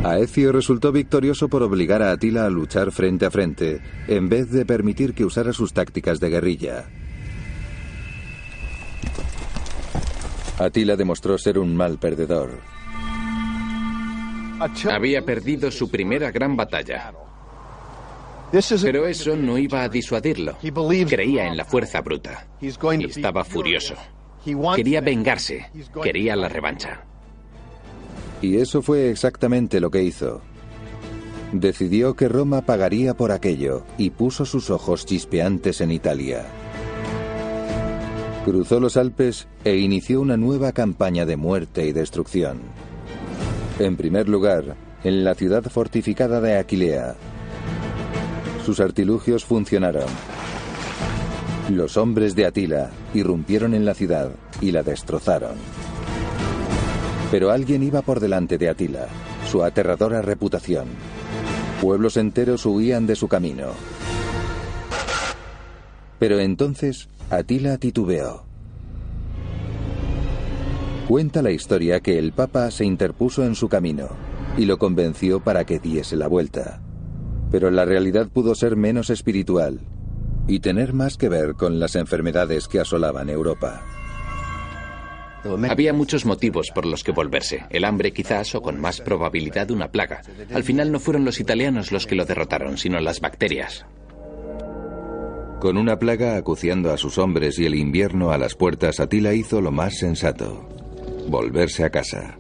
Aecio 0.05 0.53
resultó 0.53 0.93
victorioso 0.93 1.49
por 1.49 1.65
obligar 1.65 2.03
a 2.03 2.13
Atila 2.13 2.47
a 2.47 2.51
luchar 2.51 2.93
frente 2.93 3.27
a 3.27 3.31
frente, 3.31 3.81
en 4.07 4.29
vez 4.29 4.51
de 4.53 4.65
permitir 4.65 5.15
que 5.15 5.25
usara 5.25 5.53
sus 5.53 5.73
tácticas 5.73 6.21
de 6.21 6.31
guerrilla. 6.31 6.85
Atila 10.61 10.95
demostró 10.95 11.37
ser 11.39 11.59
un 11.59 11.77
mal 11.77 11.99
perdedor. 11.99 12.61
Había 14.91 15.25
perdido 15.25 15.73
su 15.73 15.91
primera 15.91 16.31
gran 16.31 16.57
batalla. 16.57 17.13
Pero 18.83 19.07
eso 19.07 19.37
no 19.37 19.59
iba 19.59 19.83
a 19.83 19.89
disuadirlo. 19.89 20.57
Creía 21.09 21.49
en 21.49 21.57
la 21.57 21.65
fuerza 21.65 22.01
bruta. 22.01 22.47
Y 22.61 22.69
estaba 23.05 23.45
furioso. 23.45 23.95
Quería 24.77 25.01
vengarse. 25.01 25.71
Quería 26.03 26.37
la 26.37 26.49
revancha. 26.49 27.05
Y 28.41 28.57
eso 28.57 28.83
fue 28.83 29.11
exactamente 29.11 29.81
lo 29.81 29.91
que 29.91 30.03
hizo. 30.03 30.41
Decidió 31.53 32.15
que 32.15 32.29
Roma 32.29 32.63
pagaría 32.63 33.15
por 33.15 33.33
aquello 33.33 33.85
y 33.97 34.11
puso 34.11 34.45
sus 34.45 34.71
ojos 34.71 35.07
chispeantes 35.07 35.81
en 35.81 35.91
Italia. 35.91 36.45
Cruzó 38.45 38.81
los 38.81 38.97
Alpes 38.97 39.49
e 39.65 39.77
inició 39.77 40.21
una 40.21 40.37
nueva 40.37 40.73
campaña 40.73 41.27
de 41.27 41.37
muerte 41.37 41.87
y 41.87 41.93
destrucción. 41.93 42.61
En 43.79 43.97
primer 43.97 44.29
lugar, 44.29 44.77
en 45.05 45.25
la 45.25 45.35
ciudad 45.35 45.63
fortificada 45.65 46.41
de 46.41 46.57
Aquilea. 46.57 47.15
Sus 48.65 48.81
artilugios 48.81 49.45
funcionaron. 49.45 50.09
Los 51.69 51.99
hombres 51.99 52.35
de 52.35 52.47
Atila 52.47 52.91
irrumpieron 53.13 53.75
en 53.75 53.85
la 53.85 53.93
ciudad 53.93 54.31
y 54.63 54.71
la 54.73 54.83
destrozaron. 54.83 55.57
Pero 57.31 57.51
alguien 57.51 57.83
iba 57.83 58.01
por 58.01 58.21
delante 58.21 58.57
de 58.57 58.71
Atila, 58.71 59.07
su 59.47 59.63
aterradora 59.63 60.23
reputación. 60.23 60.87
Pueblos 61.83 62.17
enteros 62.17 62.65
huían 62.65 63.07
de 63.07 63.17
su 63.17 63.29
camino. 63.29 63.67
Pero 66.19 66.41
entonces 66.41 67.11
Atila 67.29 67.77
titubeó. 67.77 68.45
Cuenta 71.07 71.43
la 71.43 71.51
historia 71.51 72.01
que 72.01 72.19
el 72.19 72.33
Papa 72.33 72.71
se 72.71 72.87
interpuso 72.87 73.45
en 73.45 73.55
su 73.55 73.69
camino 73.69 74.09
y 74.57 74.65
lo 74.65 74.79
convenció 74.79 75.41
para 75.41 75.67
que 75.67 75.79
diese 75.79 76.17
la 76.17 76.29
vuelta. 76.29 76.81
Pero 77.51 77.71
la 77.71 77.85
realidad 77.85 78.29
pudo 78.29 78.55
ser 78.55 78.75
menos 78.75 79.11
espiritual 79.11 79.81
y 80.49 80.61
tener 80.61 80.95
más 80.95 81.17
que 81.17 81.29
ver 81.29 81.55
con 81.55 81.79
las 81.79 81.95
enfermedades 81.95 82.67
que 82.67 82.81
asolaban 82.81 83.29
Europa. 83.29 83.83
Había 85.69 85.93
muchos 85.93 86.25
motivos 86.25 86.71
por 86.75 86.85
los 86.85 87.05
que 87.05 87.13
volverse. 87.13 87.65
El 87.71 87.85
hambre 87.85 88.13
quizás 88.13 88.55
o 88.55 88.63
con 88.63 88.81
más 88.81 89.01
probabilidad 89.01 89.71
una 89.71 89.91
plaga. 89.91 90.23
Al 90.53 90.65
final 90.65 90.91
no 90.91 90.99
fueron 90.99 91.25
los 91.25 91.39
italianos 91.39 91.93
los 91.93 92.07
que 92.07 92.17
lo 92.17 92.25
derrotaron, 92.25 92.77
sino 92.77 92.99
las 92.99 93.21
bacterias. 93.21 93.87
Con 95.61 95.77
una 95.77 95.99
plaga 95.99 96.37
acuciando 96.37 96.93
a 96.93 96.97
sus 96.97 97.19
hombres 97.19 97.59
y 97.59 97.67
el 97.67 97.75
invierno 97.75 98.31
a 98.31 98.39
las 98.39 98.55
puertas, 98.55 99.01
Atila 99.01 99.35
hizo 99.35 99.61
lo 99.61 99.73
más 99.73 99.99
sensato, 99.99 100.69
volverse 101.29 101.85
a 101.85 101.91
casa. 101.91 102.39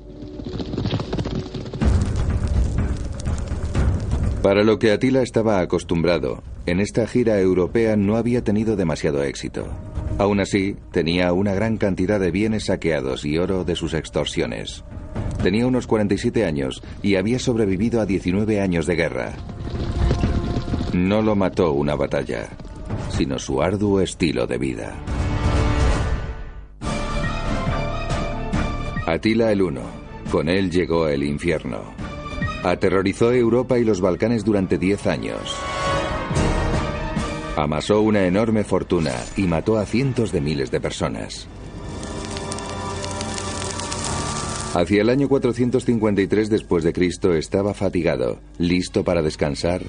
Para 4.43 4.63
lo 4.63 4.79
que 4.79 4.93
Atila 4.93 5.23
estaba 5.23 5.61
acostumbrado, 5.61 6.43
en 6.71 6.81
esta 6.81 7.07
gira 7.07 7.39
europea 7.41 7.97
no 7.97 8.16
había 8.16 8.43
tenido 8.43 8.77
demasiado 8.77 9.23
éxito. 9.23 9.66
Aún 10.19 10.41
así, 10.41 10.77
tenía 10.91 11.33
una 11.33 11.55
gran 11.55 11.77
cantidad 11.77 12.19
de 12.19 12.31
bienes 12.31 12.66
saqueados 12.66 13.25
y 13.25 13.39
oro 13.39 13.64
de 13.64 13.77
sus 13.77 13.95
extorsiones. 13.95 14.85
Tenía 15.43 15.66
unos 15.66 15.87
47 15.87 16.45
años 16.45 16.83
y 17.03 17.14
había 17.14 17.39
sobrevivido 17.39 18.01
a 18.01 18.07
19 18.07 18.61
años 18.61 18.87
de 18.87 18.97
guerra. 18.97 19.33
No 20.93 21.23
lo 21.23 21.37
mató 21.37 21.73
una 21.73 21.95
batalla, 21.95 22.49
sino 23.11 23.39
su 23.39 23.62
arduo 23.62 24.01
estilo 24.01 24.47
de 24.47 24.59
vida. 24.59 24.97
Atila 29.07 29.53
el 29.53 29.62
Uno. 29.62 29.83
Con 30.31 30.49
él 30.49 30.71
llegó 30.71 31.09
el 31.09 31.23
infierno. 31.23 31.95
Aterrorizó 32.62 33.33
Europa 33.33 33.79
y 33.79 33.85
los 33.85 34.01
Balcanes 34.01 34.45
durante 34.45 34.77
10 34.77 35.07
años. 35.07 35.57
Amasó 37.59 38.03
una 38.03 38.25
enorme 38.25 38.63
fortuna 38.63 39.11
y 39.37 39.43
mató 39.43 39.79
a 39.79 39.85
cientos 39.85 40.31
de 40.31 40.41
miles 40.41 40.71
de 40.71 40.81
personas. 40.81 41.49
Hacia 44.75 45.03
el 45.03 45.09
año 45.09 45.29
453 45.29 46.51
después 46.51 46.85
de 46.85 46.93
Cristo 46.93 47.35
estaba 47.35 47.75
fatigado, 47.75 48.39
listo 48.59 49.03
para 49.03 49.23
descansar 49.23 49.83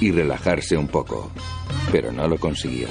y 0.00 0.12
relajarse 0.12 0.76
un 0.76 0.86
poco, 0.86 1.32
pero 1.90 2.12
no 2.12 2.28
lo 2.28 2.38
consiguió. 2.38 2.86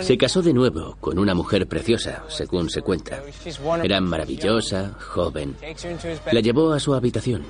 Se 0.00 0.16
casó 0.16 0.42
de 0.42 0.52
nuevo 0.52 0.96
con 1.00 1.18
una 1.18 1.34
mujer 1.34 1.66
preciosa, 1.66 2.22
según 2.28 2.70
se 2.70 2.82
cuenta. 2.82 3.20
Era 3.82 4.00
maravillosa, 4.00 4.94
joven. 5.00 5.56
La 6.30 6.40
llevó 6.40 6.72
a 6.72 6.78
su 6.78 6.94
habitación. 6.94 7.42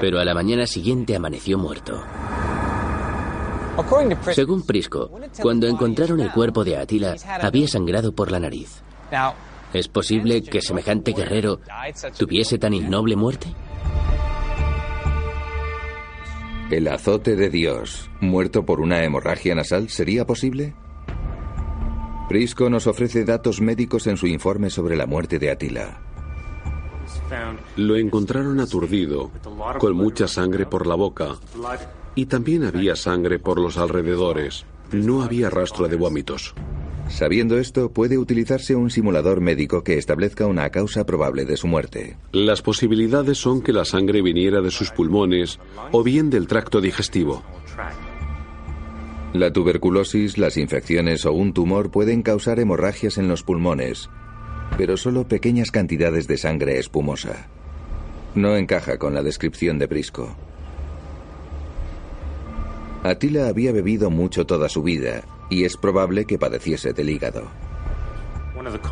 Pero 0.00 0.18
a 0.18 0.24
la 0.24 0.34
mañana 0.34 0.66
siguiente 0.66 1.16
amaneció 1.16 1.56
muerto. 1.56 2.02
Según 4.32 4.62
Prisco, 4.64 5.10
cuando 5.40 5.66
encontraron 5.66 6.20
el 6.20 6.30
cuerpo 6.32 6.64
de 6.64 6.76
Atila, 6.76 7.16
había 7.40 7.66
sangrado 7.66 8.12
por 8.14 8.30
la 8.30 8.38
nariz. 8.40 8.82
¿Es 9.72 9.88
posible 9.88 10.42
que 10.42 10.62
semejante 10.62 11.12
guerrero 11.12 11.60
tuviese 12.16 12.58
tan 12.58 12.74
innoble 12.74 13.16
muerte? 13.16 13.48
¿El 16.70 16.88
azote 16.88 17.36
de 17.36 17.50
Dios, 17.50 18.10
muerto 18.20 18.64
por 18.64 18.80
una 18.80 19.02
hemorragia 19.02 19.54
nasal, 19.54 19.88
sería 19.88 20.24
posible? 20.24 20.74
Prisco 22.28 22.70
nos 22.70 22.86
ofrece 22.86 23.24
datos 23.24 23.60
médicos 23.60 24.06
en 24.06 24.16
su 24.16 24.26
informe 24.26 24.70
sobre 24.70 24.96
la 24.96 25.06
muerte 25.06 25.38
de 25.38 25.50
Atila. 25.50 26.00
Lo 27.76 27.96
encontraron 27.96 28.60
aturdido, 28.60 29.30
con 29.78 29.96
mucha 29.96 30.26
sangre 30.26 30.64
por 30.64 30.86
la 30.86 30.94
boca, 30.94 31.36
y 32.14 32.26
también 32.26 32.64
había 32.64 32.96
sangre 32.96 33.38
por 33.38 33.60
los 33.60 33.76
alrededores. 33.78 34.64
No 34.92 35.22
había 35.22 35.50
rastro 35.50 35.88
de 35.88 35.96
vómitos. 35.96 36.54
Sabiendo 37.08 37.58
esto, 37.58 37.92
puede 37.92 38.16
utilizarse 38.16 38.74
un 38.74 38.90
simulador 38.90 39.40
médico 39.40 39.84
que 39.84 39.98
establezca 39.98 40.46
una 40.46 40.70
causa 40.70 41.04
probable 41.04 41.44
de 41.44 41.56
su 41.56 41.66
muerte. 41.66 42.16
Las 42.32 42.62
posibilidades 42.62 43.38
son 43.38 43.60
que 43.60 43.72
la 43.72 43.84
sangre 43.84 44.22
viniera 44.22 44.60
de 44.60 44.70
sus 44.70 44.90
pulmones 44.90 45.60
o 45.92 46.02
bien 46.02 46.30
del 46.30 46.46
tracto 46.46 46.80
digestivo. 46.80 47.42
La 49.34 49.52
tuberculosis, 49.52 50.38
las 50.38 50.56
infecciones 50.56 51.26
o 51.26 51.32
un 51.32 51.52
tumor 51.52 51.90
pueden 51.90 52.22
causar 52.22 52.58
hemorragias 52.60 53.18
en 53.18 53.28
los 53.28 53.42
pulmones, 53.42 54.08
pero 54.78 54.96
solo 54.96 55.26
pequeñas 55.28 55.70
cantidades 55.70 56.26
de 56.26 56.38
sangre 56.38 56.78
espumosa. 56.78 57.48
No 58.34 58.56
encaja 58.56 58.96
con 58.96 59.12
la 59.12 59.22
descripción 59.22 59.78
de 59.78 59.88
Prisco. 59.88 60.36
Atila 63.04 63.48
había 63.48 63.70
bebido 63.70 64.08
mucho 64.08 64.46
toda 64.46 64.70
su 64.70 64.82
vida 64.82 65.24
y 65.50 65.64
es 65.64 65.76
probable 65.76 66.24
que 66.24 66.38
padeciese 66.38 66.94
del 66.94 67.10
hígado. 67.10 67.42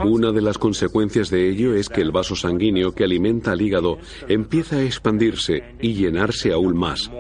Una 0.05 0.33
de 0.33 0.43
las 0.43 0.59
consecuencias 0.59 1.31
de 1.31 1.49
ello 1.49 1.75
es 1.75 1.89
que 1.89 2.03
el 2.03 2.13
vaso 2.13 2.37
sanguíneo 2.37 2.93
que 2.93 3.05
alimenta 3.05 3.53
al 3.53 3.63
hígado 3.63 3.97
empieza 4.29 4.77
a 4.77 4.83
expandirse 4.83 5.63
y 5.81 5.95
llenarse 5.95 6.53
aún 6.53 6.77
más. 6.77 7.11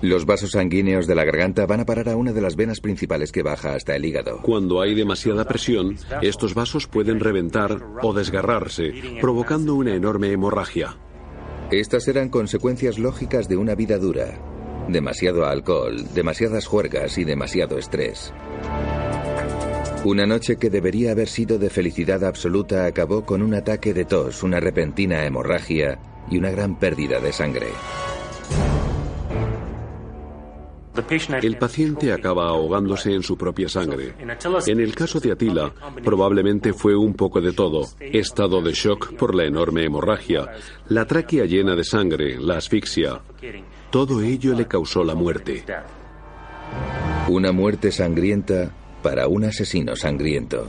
Los 0.00 0.24
vasos 0.24 0.52
sanguíneos 0.52 1.06
de 1.06 1.14
la 1.14 1.24
garganta 1.24 1.66
van 1.66 1.80
a 1.80 1.84
parar 1.84 2.08
a 2.08 2.16
una 2.16 2.32
de 2.32 2.40
las 2.40 2.56
venas 2.56 2.80
principales 2.80 3.30
que 3.30 3.42
baja 3.42 3.74
hasta 3.74 3.94
el 3.96 4.04
hígado. 4.06 4.40
Cuando 4.40 4.80
hay 4.80 4.94
demasiada 4.94 5.44
presión, 5.44 5.98
estos 6.22 6.54
vasos 6.54 6.86
pueden 6.86 7.20
reventar 7.20 7.82
o 8.02 8.14
desgarrarse, 8.14 8.94
provocando 9.20 9.74
una 9.74 9.94
enorme 9.94 10.32
hemorragia. 10.32 10.96
Estas 11.70 12.08
eran 12.08 12.30
consecuencias 12.30 12.98
lógicas 12.98 13.48
de 13.48 13.56
una 13.56 13.74
vida 13.74 13.98
dura, 13.98 14.38
Demasiado 14.88 15.46
alcohol, 15.46 15.96
demasiadas 16.14 16.66
juergas 16.66 17.18
y 17.18 17.24
demasiado 17.24 17.78
estrés. 17.78 18.32
Una 20.04 20.26
noche 20.26 20.56
que 20.56 20.70
debería 20.70 21.10
haber 21.10 21.26
sido 21.26 21.58
de 21.58 21.70
felicidad 21.70 22.22
absoluta 22.24 22.86
acabó 22.86 23.24
con 23.24 23.42
un 23.42 23.54
ataque 23.54 23.92
de 23.92 24.04
tos, 24.04 24.44
una 24.44 24.60
repentina 24.60 25.26
hemorragia 25.26 25.98
y 26.30 26.38
una 26.38 26.50
gran 26.50 26.78
pérdida 26.78 27.20
de 27.20 27.32
sangre. 27.32 27.66
El 31.42 31.58
paciente 31.58 32.12
acaba 32.12 32.48
ahogándose 32.48 33.12
en 33.12 33.22
su 33.22 33.36
propia 33.36 33.68
sangre. 33.68 34.14
En 34.66 34.80
el 34.80 34.94
caso 34.94 35.20
de 35.20 35.32
Atila, 35.32 35.72
probablemente 36.02 36.72
fue 36.72 36.96
un 36.96 37.14
poco 37.14 37.40
de 37.40 37.52
todo. 37.52 37.82
Estado 38.00 38.62
de 38.62 38.72
shock 38.72 39.14
por 39.14 39.34
la 39.34 39.44
enorme 39.44 39.84
hemorragia, 39.84 40.48
la 40.88 41.04
tráquea 41.04 41.44
llena 41.44 41.74
de 41.74 41.84
sangre, 41.84 42.38
la 42.40 42.56
asfixia. 42.56 43.20
Todo 43.90 44.22
ello 44.22 44.54
le 44.54 44.66
causó 44.66 45.04
la 45.04 45.14
muerte. 45.14 45.64
Una 47.28 47.52
muerte 47.52 47.92
sangrienta 47.92 48.72
para 49.02 49.28
un 49.28 49.44
asesino 49.44 49.96
sangriento. 49.96 50.68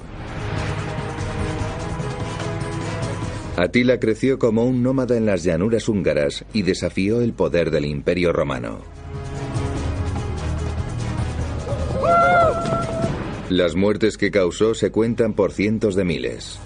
Atila 3.57 3.99
creció 3.99 4.37
como 4.37 4.65
un 4.65 4.83
nómada 4.83 5.17
en 5.17 5.25
las 5.25 5.43
llanuras 5.43 5.89
húngaras 5.89 6.45
y 6.53 6.61
desafió 6.61 7.21
el 7.21 7.33
poder 7.33 7.71
del 7.71 7.85
imperio 7.85 8.31
romano. 8.31 8.81
Las 13.49 13.75
muertes 13.75 14.17
que 14.17 14.29
causó 14.29 14.75
se 14.75 14.91
cuentan 14.91 15.33
por 15.33 15.53
cientos 15.53 15.95
de 15.95 16.03
miles. 16.03 16.59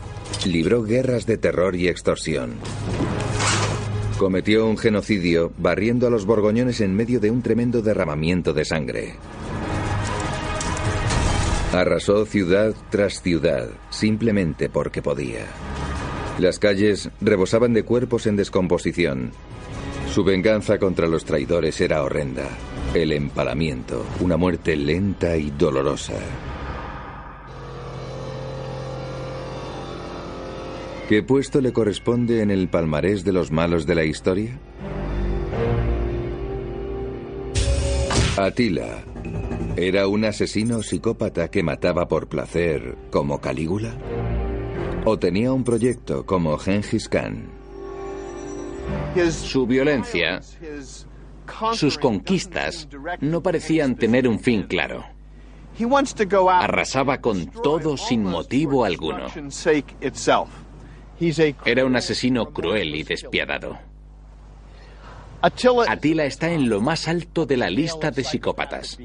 Libró 0.45 0.84
guerras 0.84 1.26
de 1.26 1.38
terror 1.38 1.76
y 1.76 1.88
extorsión. 1.88 2.56
Cometió 4.22 4.67
un 4.67 4.78
genocidio 4.78 5.51
barriendo 5.57 6.05
a 6.05 6.11
los 6.11 6.28
borgoñones 6.28 6.80
en 6.82 6.95
medio 6.95 7.19
de 7.19 7.32
un 7.32 7.41
tremendo 7.41 7.82
derramamiento 7.82 8.53
de 8.53 8.65
sangre. 8.65 9.15
Arrasó 11.74 12.28
ciudad 12.28 12.76
tras 12.91 13.24
ciudad, 13.24 13.69
simplemente 13.89 14.69
porque 14.69 15.01
podía. 15.01 15.47
Las 16.38 16.59
calles 16.59 17.09
rebosaban 17.19 17.74
de 17.74 17.82
cuerpos 17.82 18.28
en 18.28 18.36
descomposición. 18.36 19.32
Su 20.13 20.24
venganza 20.24 20.78
contra 20.78 21.07
los 21.07 21.26
traidores 21.26 21.82
era 21.82 22.03
horrenda. 22.03 22.47
El 22.93 23.13
empalamiento, 23.13 24.05
una 24.19 24.38
muerte 24.38 24.76
lenta 24.76 25.36
y 25.36 25.49
dolorosa. 25.49 26.19
¿Qué 31.12 31.24
puesto 31.24 31.59
le 31.59 31.74
corresponde 31.74 32.41
en 32.41 32.51
el 32.51 32.70
palmarés 32.70 33.26
de 33.26 33.34
los 33.34 33.51
malos 33.51 33.86
de 33.86 33.95
la 33.95 34.05
historia? 34.05 34.57
Atila. 38.38 39.03
¿Era 39.76 40.07
un 40.07 40.24
asesino 40.24 40.82
psicópata 40.82 41.49
que 41.51 41.64
mataba 41.64 42.07
por 42.07 42.30
placer 42.30 42.95
como 43.12 43.41
Calígula? 43.41 43.93
¿O 45.03 45.20
tenía 45.20 45.51
un 45.51 45.66
proyecto 45.66 46.26
como 46.26 46.57
Genghis 46.57 47.09
Khan? 47.09 47.49
Su 49.32 49.68
violencia, 49.68 50.39
sus 51.74 51.97
conquistas, 51.97 52.88
no 53.20 53.43
parecían 53.43 53.97
tener 53.97 54.30
un 54.30 54.39
fin 54.39 54.64
claro. 54.64 55.03
Arrasaba 56.64 57.20
con 57.20 57.47
todo 57.47 57.97
sin 57.97 58.24
motivo 58.24 58.86
alguno. 58.86 59.28
Era 61.65 61.86
un 61.86 61.95
asesino 61.95 62.51
cruel 62.51 62.95
y 62.95 63.03
despiadado. 63.03 63.78
Atila 65.88 66.26
está 66.26 66.51
en 66.51 66.67
lo 66.67 66.82
más 66.82 67.07
alto 67.07 67.45
de 67.45 67.57
la 67.57 67.69
lista 67.69 68.09
de 68.09 68.24
psicópatas. 68.24 68.97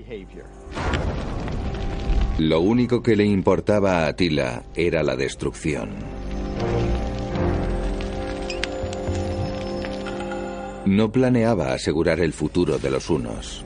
Lo 2.39 2.61
único 2.61 3.03
que 3.03 3.17
le 3.17 3.25
importaba 3.25 4.05
a 4.05 4.09
Atila 4.09 4.63
era 4.75 5.03
la 5.03 5.17
destrucción. 5.17 5.91
No 10.87 11.11
planeaba 11.11 11.73
asegurar 11.73 12.21
el 12.21 12.33
futuro 12.33 12.79
de 12.79 12.91
los 12.91 13.11
unos. 13.11 13.65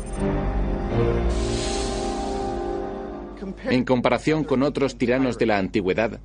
En 3.64 3.84
comparación 3.84 4.44
con 4.44 4.62
otros 4.62 4.96
tiranos 4.96 5.38
de 5.38 5.46
la 5.46 5.58
antigüedad, 5.58 6.20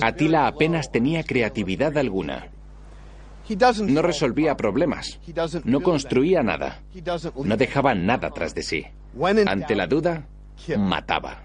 Atila 0.00 0.46
apenas 0.46 0.90
tenía 0.92 1.22
creatividad 1.24 1.96
alguna. 1.98 2.48
No 3.82 4.02
resolvía 4.02 4.56
problemas, 4.56 5.18
no 5.64 5.80
construía 5.80 6.42
nada, 6.42 6.82
no 7.42 7.56
dejaba 7.56 7.94
nada 7.94 8.30
tras 8.30 8.54
de 8.54 8.62
sí. 8.62 8.86
Ante 9.46 9.74
la 9.74 9.86
duda, 9.86 10.26
mataba. 10.78 11.42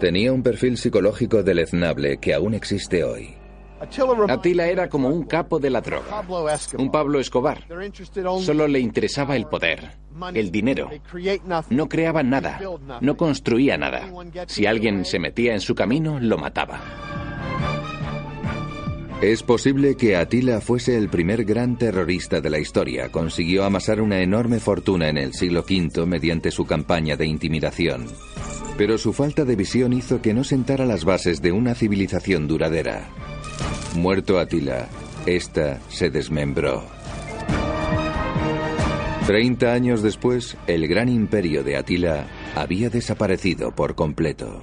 Tenía 0.00 0.32
un 0.32 0.42
perfil 0.42 0.78
psicológico 0.78 1.42
deleznable 1.42 2.18
que 2.18 2.32
aún 2.32 2.54
existe 2.54 3.02
hoy. 3.02 3.37
Atila 4.28 4.66
era 4.66 4.88
como 4.88 5.08
un 5.08 5.24
capo 5.24 5.58
de 5.58 5.70
la 5.70 5.80
droga, 5.80 6.24
un 6.78 6.90
Pablo 6.90 7.20
Escobar. 7.20 7.64
Solo 8.40 8.68
le 8.68 8.80
interesaba 8.80 9.36
el 9.36 9.46
poder, 9.46 9.92
el 10.34 10.50
dinero. 10.50 10.90
No 11.70 11.88
creaba 11.88 12.22
nada, 12.22 12.60
no 13.00 13.16
construía 13.16 13.76
nada. 13.76 14.10
Si 14.46 14.66
alguien 14.66 15.04
se 15.04 15.18
metía 15.18 15.54
en 15.54 15.60
su 15.60 15.74
camino, 15.74 16.18
lo 16.20 16.38
mataba. 16.38 16.80
Es 19.20 19.42
posible 19.42 19.96
que 19.96 20.14
Atila 20.14 20.60
fuese 20.60 20.96
el 20.96 21.08
primer 21.08 21.44
gran 21.44 21.76
terrorista 21.76 22.40
de 22.40 22.50
la 22.50 22.60
historia. 22.60 23.10
Consiguió 23.10 23.64
amasar 23.64 24.00
una 24.00 24.20
enorme 24.20 24.60
fortuna 24.60 25.08
en 25.08 25.18
el 25.18 25.34
siglo 25.34 25.64
V 25.68 26.06
mediante 26.06 26.52
su 26.52 26.64
campaña 26.66 27.16
de 27.16 27.26
intimidación. 27.26 28.06
Pero 28.76 28.96
su 28.96 29.12
falta 29.12 29.44
de 29.44 29.56
visión 29.56 29.92
hizo 29.92 30.22
que 30.22 30.34
no 30.34 30.44
sentara 30.44 30.86
las 30.86 31.04
bases 31.04 31.42
de 31.42 31.50
una 31.50 31.74
civilización 31.74 32.46
duradera. 32.46 33.08
Muerto 33.94 34.38
Atila, 34.38 34.88
esta 35.26 35.80
se 35.88 36.10
desmembró. 36.10 36.84
Treinta 39.26 39.72
años 39.72 40.02
después, 40.02 40.56
el 40.66 40.88
gran 40.88 41.08
imperio 41.08 41.62
de 41.62 41.76
Atila 41.76 42.26
había 42.54 42.88
desaparecido 42.88 43.72
por 43.72 43.94
completo. 43.94 44.62